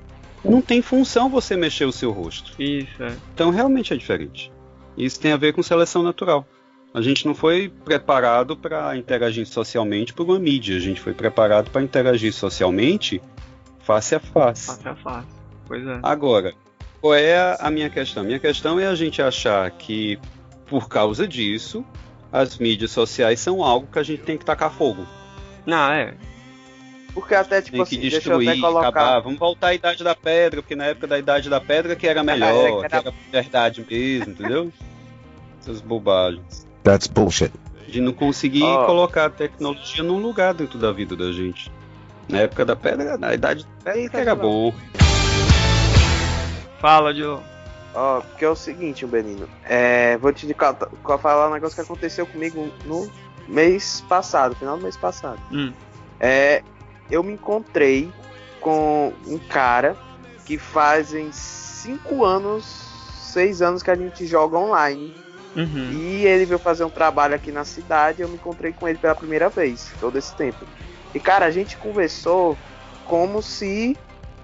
[0.49, 2.53] não tem função você mexer o seu rosto.
[2.61, 3.15] Isso, é.
[3.35, 4.53] Então realmente é diferente.
[4.97, 6.47] Isso tem a ver com seleção natural.
[6.95, 11.71] A gente não foi preparado para interagir socialmente por uma mídia, a gente foi preparado
[11.71, 13.21] para interagir socialmente
[13.81, 14.67] face a face.
[14.67, 15.29] Face a face.
[15.67, 16.01] Pois é.
[16.03, 16.55] Agora,
[17.01, 18.25] qual é a, minha questão?
[18.25, 20.19] Minha questão é a gente achar que,
[20.67, 21.85] por causa disso,
[22.33, 25.07] as mídias sociais são algo que a gente tem que tacar fogo.
[25.67, 26.15] Não, é.
[27.17, 28.89] Porque até, tipo Tem que assim, deixa eu até destruir, colocar...
[28.89, 29.21] acabar.
[29.21, 32.23] Vamos voltar à Idade da Pedra, porque na época da Idade da Pedra que era
[32.23, 34.71] melhor, É, que era verdade mesmo, entendeu?
[35.59, 36.67] Essas bobagens.
[36.85, 37.51] That's bullshit.
[37.89, 38.85] De não conseguir Ó.
[38.85, 41.73] colocar a tecnologia num lugar dentro da vida da gente.
[42.29, 44.75] Na época da Pedra, na Idade da Pedra que era bom.
[46.79, 47.43] Fala, Diogo.
[47.95, 49.49] Ó, porque é o seguinte, Benino.
[49.65, 53.11] É, vou te ca- ca- falar um negócio que aconteceu comigo no
[53.49, 55.41] mês passado, final do mês passado.
[55.51, 55.73] Hum.
[56.21, 56.63] É,
[57.11, 58.11] eu me encontrei
[58.61, 59.97] com um cara
[60.45, 62.65] que fazem cinco anos,
[63.21, 65.15] seis anos que a gente joga online.
[65.57, 65.91] Uhum.
[65.93, 68.21] E ele veio fazer um trabalho aqui na cidade.
[68.23, 70.65] Eu me encontrei com ele pela primeira vez, todo esse tempo.
[71.15, 72.57] E cara, a gente conversou
[73.07, 73.97] como se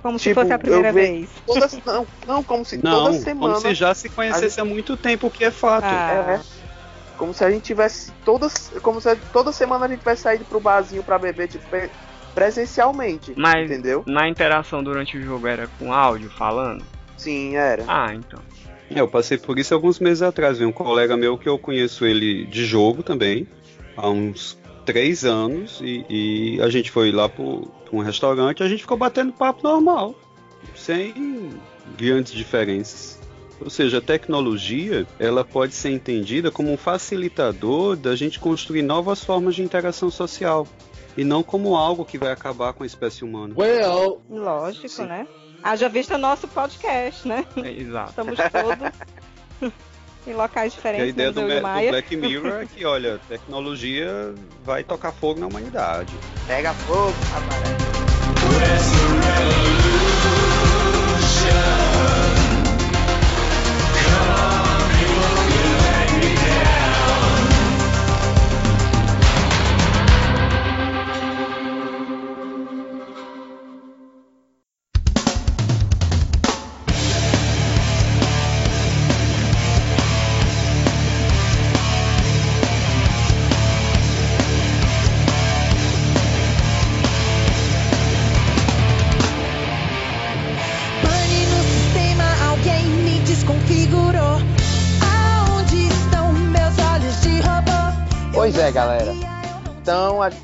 [0.02, 1.28] Como se Tipo, fosse a primeira vez.
[1.46, 3.54] toda, não, não, como se Não, toda semana.
[3.54, 5.84] como se já se conhecesse há muito tempo, o que é fato.
[5.84, 6.40] Ah.
[6.40, 6.40] É,
[7.18, 10.58] como se a gente tivesse todas, como se toda semana a gente tivesse saído pro
[10.58, 11.64] barzinho pra beber tipo
[12.34, 14.02] presencialmente, Mas entendeu?
[14.06, 16.84] na interação durante o jogo era com áudio falando?
[17.16, 17.84] Sim, era.
[17.86, 18.40] Ah, então.
[18.90, 20.58] É, eu passei por isso alguns meses atrás.
[20.58, 23.46] Veio um colega meu que eu conheço ele de jogo também,
[23.96, 27.44] há uns três anos, e, e a gente foi lá para
[27.92, 30.14] um restaurante e a gente ficou batendo papo normal,
[30.74, 31.50] sem
[31.96, 33.20] grandes diferenças.
[33.60, 39.22] Ou seja, a tecnologia ela pode ser entendida como um facilitador da gente construir novas
[39.22, 40.66] formas de interação social
[41.16, 43.54] e não como algo que vai acabar com a espécie humana.
[43.56, 45.26] Well, Lógico, né?
[45.62, 47.46] Haja vista nosso podcast, né?
[47.56, 48.10] É, exato.
[48.10, 49.72] Estamos todos
[50.26, 51.90] em locais Porque a diferentes, ideia menos do, e do Maia.
[51.90, 54.34] Black Mirror é que, olha, tecnologia
[54.64, 56.12] vai tocar fogo na humanidade.
[56.46, 57.72] Pega fogo, rapaz.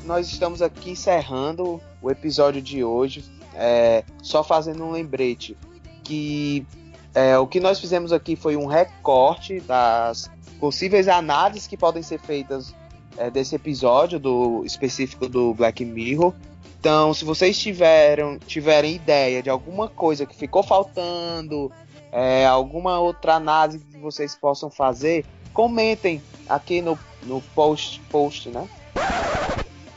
[0.05, 3.23] Nós estamos aqui encerrando o episódio de hoje.
[3.55, 5.57] É, só fazendo um lembrete
[6.03, 6.65] que
[7.13, 12.19] é, o que nós fizemos aqui foi um recorte das possíveis análises que podem ser
[12.19, 12.73] feitas
[13.17, 16.33] é, desse episódio do específico do Black Mirror.
[16.79, 21.71] Então, se vocês tiveram, tiverem ideia de alguma coisa que ficou faltando,
[22.11, 28.67] é, alguma outra análise que vocês possam fazer, comentem aqui no, no post, post, né?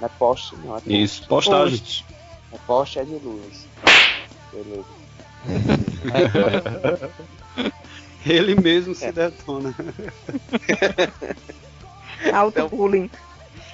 [0.03, 1.03] Não é post, não é post.
[1.03, 1.78] Isso, postagem.
[1.78, 2.05] Post.
[2.53, 3.66] É post é de luz.
[4.53, 4.84] Beleza.
[8.26, 8.96] Ele mesmo É.
[8.96, 9.74] se detona.
[12.32, 13.09] Auto-bullying.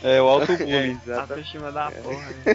[0.02, 1.00] É o auto-bullying.
[1.18, 2.26] Autoestima da porra.
[2.44, 2.54] né?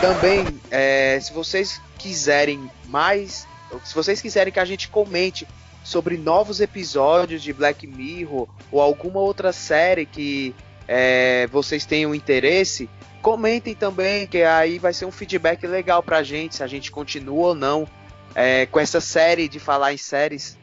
[0.00, 3.46] Também, é, se vocês quiserem mais,
[3.84, 5.46] se vocês quiserem que a gente comente
[5.84, 10.54] sobre novos episódios de Black Mirror ou alguma outra série que
[10.86, 12.88] é, vocês tenham interesse,
[13.20, 17.48] comentem também, que aí vai ser um feedback legal pra gente, se a gente continua
[17.48, 17.88] ou não
[18.34, 20.56] é, com essa série de falar em séries.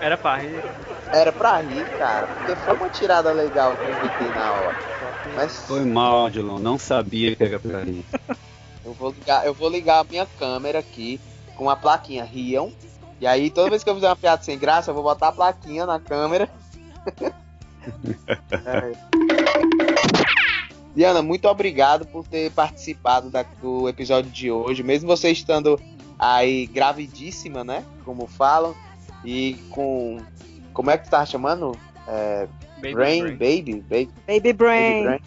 [0.00, 0.62] Era pra rir.
[1.12, 4.76] Era pra rir, cara, porque foi uma tirada legal que eu inventei na hora.
[5.34, 6.58] Mas Foi mal, Dilon.
[6.58, 8.04] Não sabia que era pra rir.
[8.84, 11.20] Eu vou ligar, eu vou ligar a minha câmera aqui
[11.56, 12.72] com a plaquinha riam.
[13.20, 15.32] E aí toda vez que eu fizer uma piada sem graça, eu vou botar a
[15.32, 16.48] plaquinha na câmera.
[18.66, 18.92] É.
[20.94, 25.78] Diana, muito obrigado por ter participado da- do episódio de hoje, mesmo você estando
[26.18, 27.84] aí gravidíssima, né?
[28.04, 28.74] Como falam,
[29.24, 30.18] e com.
[30.72, 31.78] Como é que tu tá chamando?
[32.08, 32.48] É,
[32.78, 33.36] Baby brain, brain.
[33.36, 35.04] baby, baby, Baby Brain.
[35.04, 35.20] baby brain.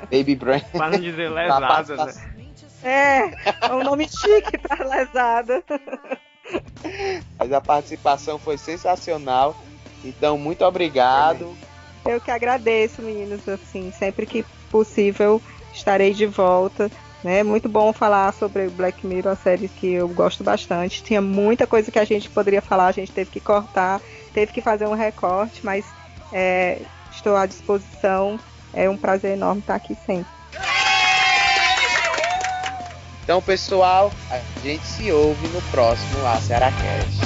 [0.10, 0.60] baby brain.
[0.72, 2.27] Pra não dizer Tá lesada, participa- né?
[2.82, 3.30] É,
[3.66, 5.62] é um nome chique pra lesada.
[7.38, 9.56] Mas a participação foi sensacional.
[10.04, 11.56] Então, muito obrigado.
[12.06, 16.90] Eu que agradeço, meninos, assim, sempre que possível, estarei de volta.
[17.22, 17.42] Né?
[17.42, 21.02] Muito bom falar sobre Black Mirror, a série que eu gosto bastante.
[21.02, 24.00] Tinha muita coisa que a gente poderia falar, a gente teve que cortar,
[24.32, 25.84] teve que fazer um recorte, mas
[26.32, 28.38] é, estou à disposição.
[28.72, 30.37] É um prazer enorme estar aqui sempre.
[33.28, 37.20] Então, pessoal, a gente se ouve no próximo A Cearacast.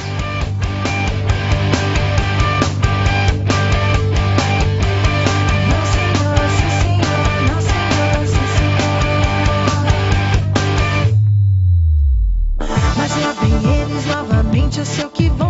[14.82, 15.41] Eu sei o que vão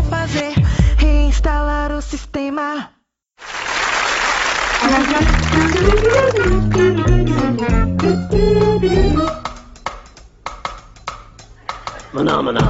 [12.22, 12.60] Maná, maná.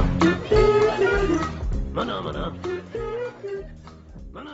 [1.93, 2.17] Maná,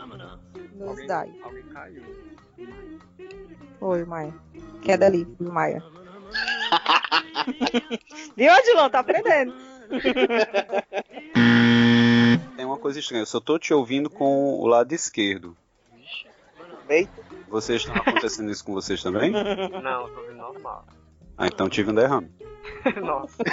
[0.06, 0.38] maná.
[0.76, 1.32] Nos dai.
[1.42, 2.04] Alguém caiu.
[3.80, 4.34] Oi, Maia.
[4.82, 5.80] Queda ali, Maia.
[8.36, 8.90] Viu, Adilon?
[8.90, 9.54] Tá aprendendo.
[12.58, 15.56] Tem uma coisa estranha, eu só tô te ouvindo com o lado esquerdo.
[16.90, 17.24] Eita.
[17.48, 19.32] Vocês estão acontecendo isso com vocês também?
[19.32, 20.86] Não, eu tô ouvindo normal.
[21.38, 22.30] Ah, então tive um derrame.
[23.02, 23.44] Nossa.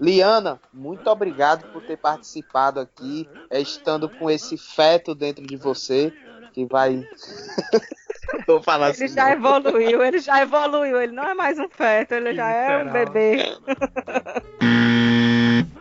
[0.00, 6.12] Liana, muito obrigado por ter participado aqui, é, estando com esse feto dentro de você,
[6.52, 7.06] que vai.
[8.46, 9.14] Vou falar Ele assim.
[9.14, 9.32] já não.
[9.32, 11.00] evoluiu, ele já evoluiu.
[11.00, 13.56] Ele não é mais um feto, ele já é um bebê.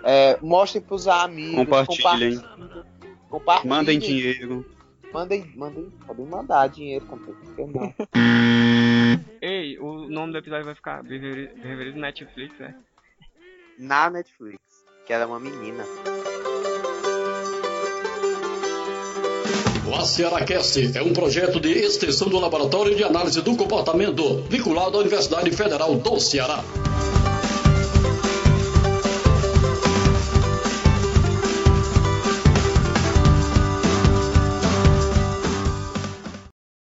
[0.07, 1.65] É, mostrem pros amigos.
[1.65, 2.39] Compartilhem.
[3.27, 3.69] Compartilhem.
[3.75, 4.63] Mandem dinheiro.
[5.11, 7.33] Mandem, mandem, podem mandar dinheiro também.
[7.33, 7.93] por que não?
[9.41, 12.73] Ei, o nome do episódio vai ficar Beverly Netflix, é?
[13.77, 14.59] Na Netflix,
[15.05, 15.83] que ela é uma menina.
[19.87, 25.01] O ACERACast é um projeto de extensão do Laboratório de Análise do Comportamento, vinculado à
[25.01, 26.63] Universidade Federal do Ceará.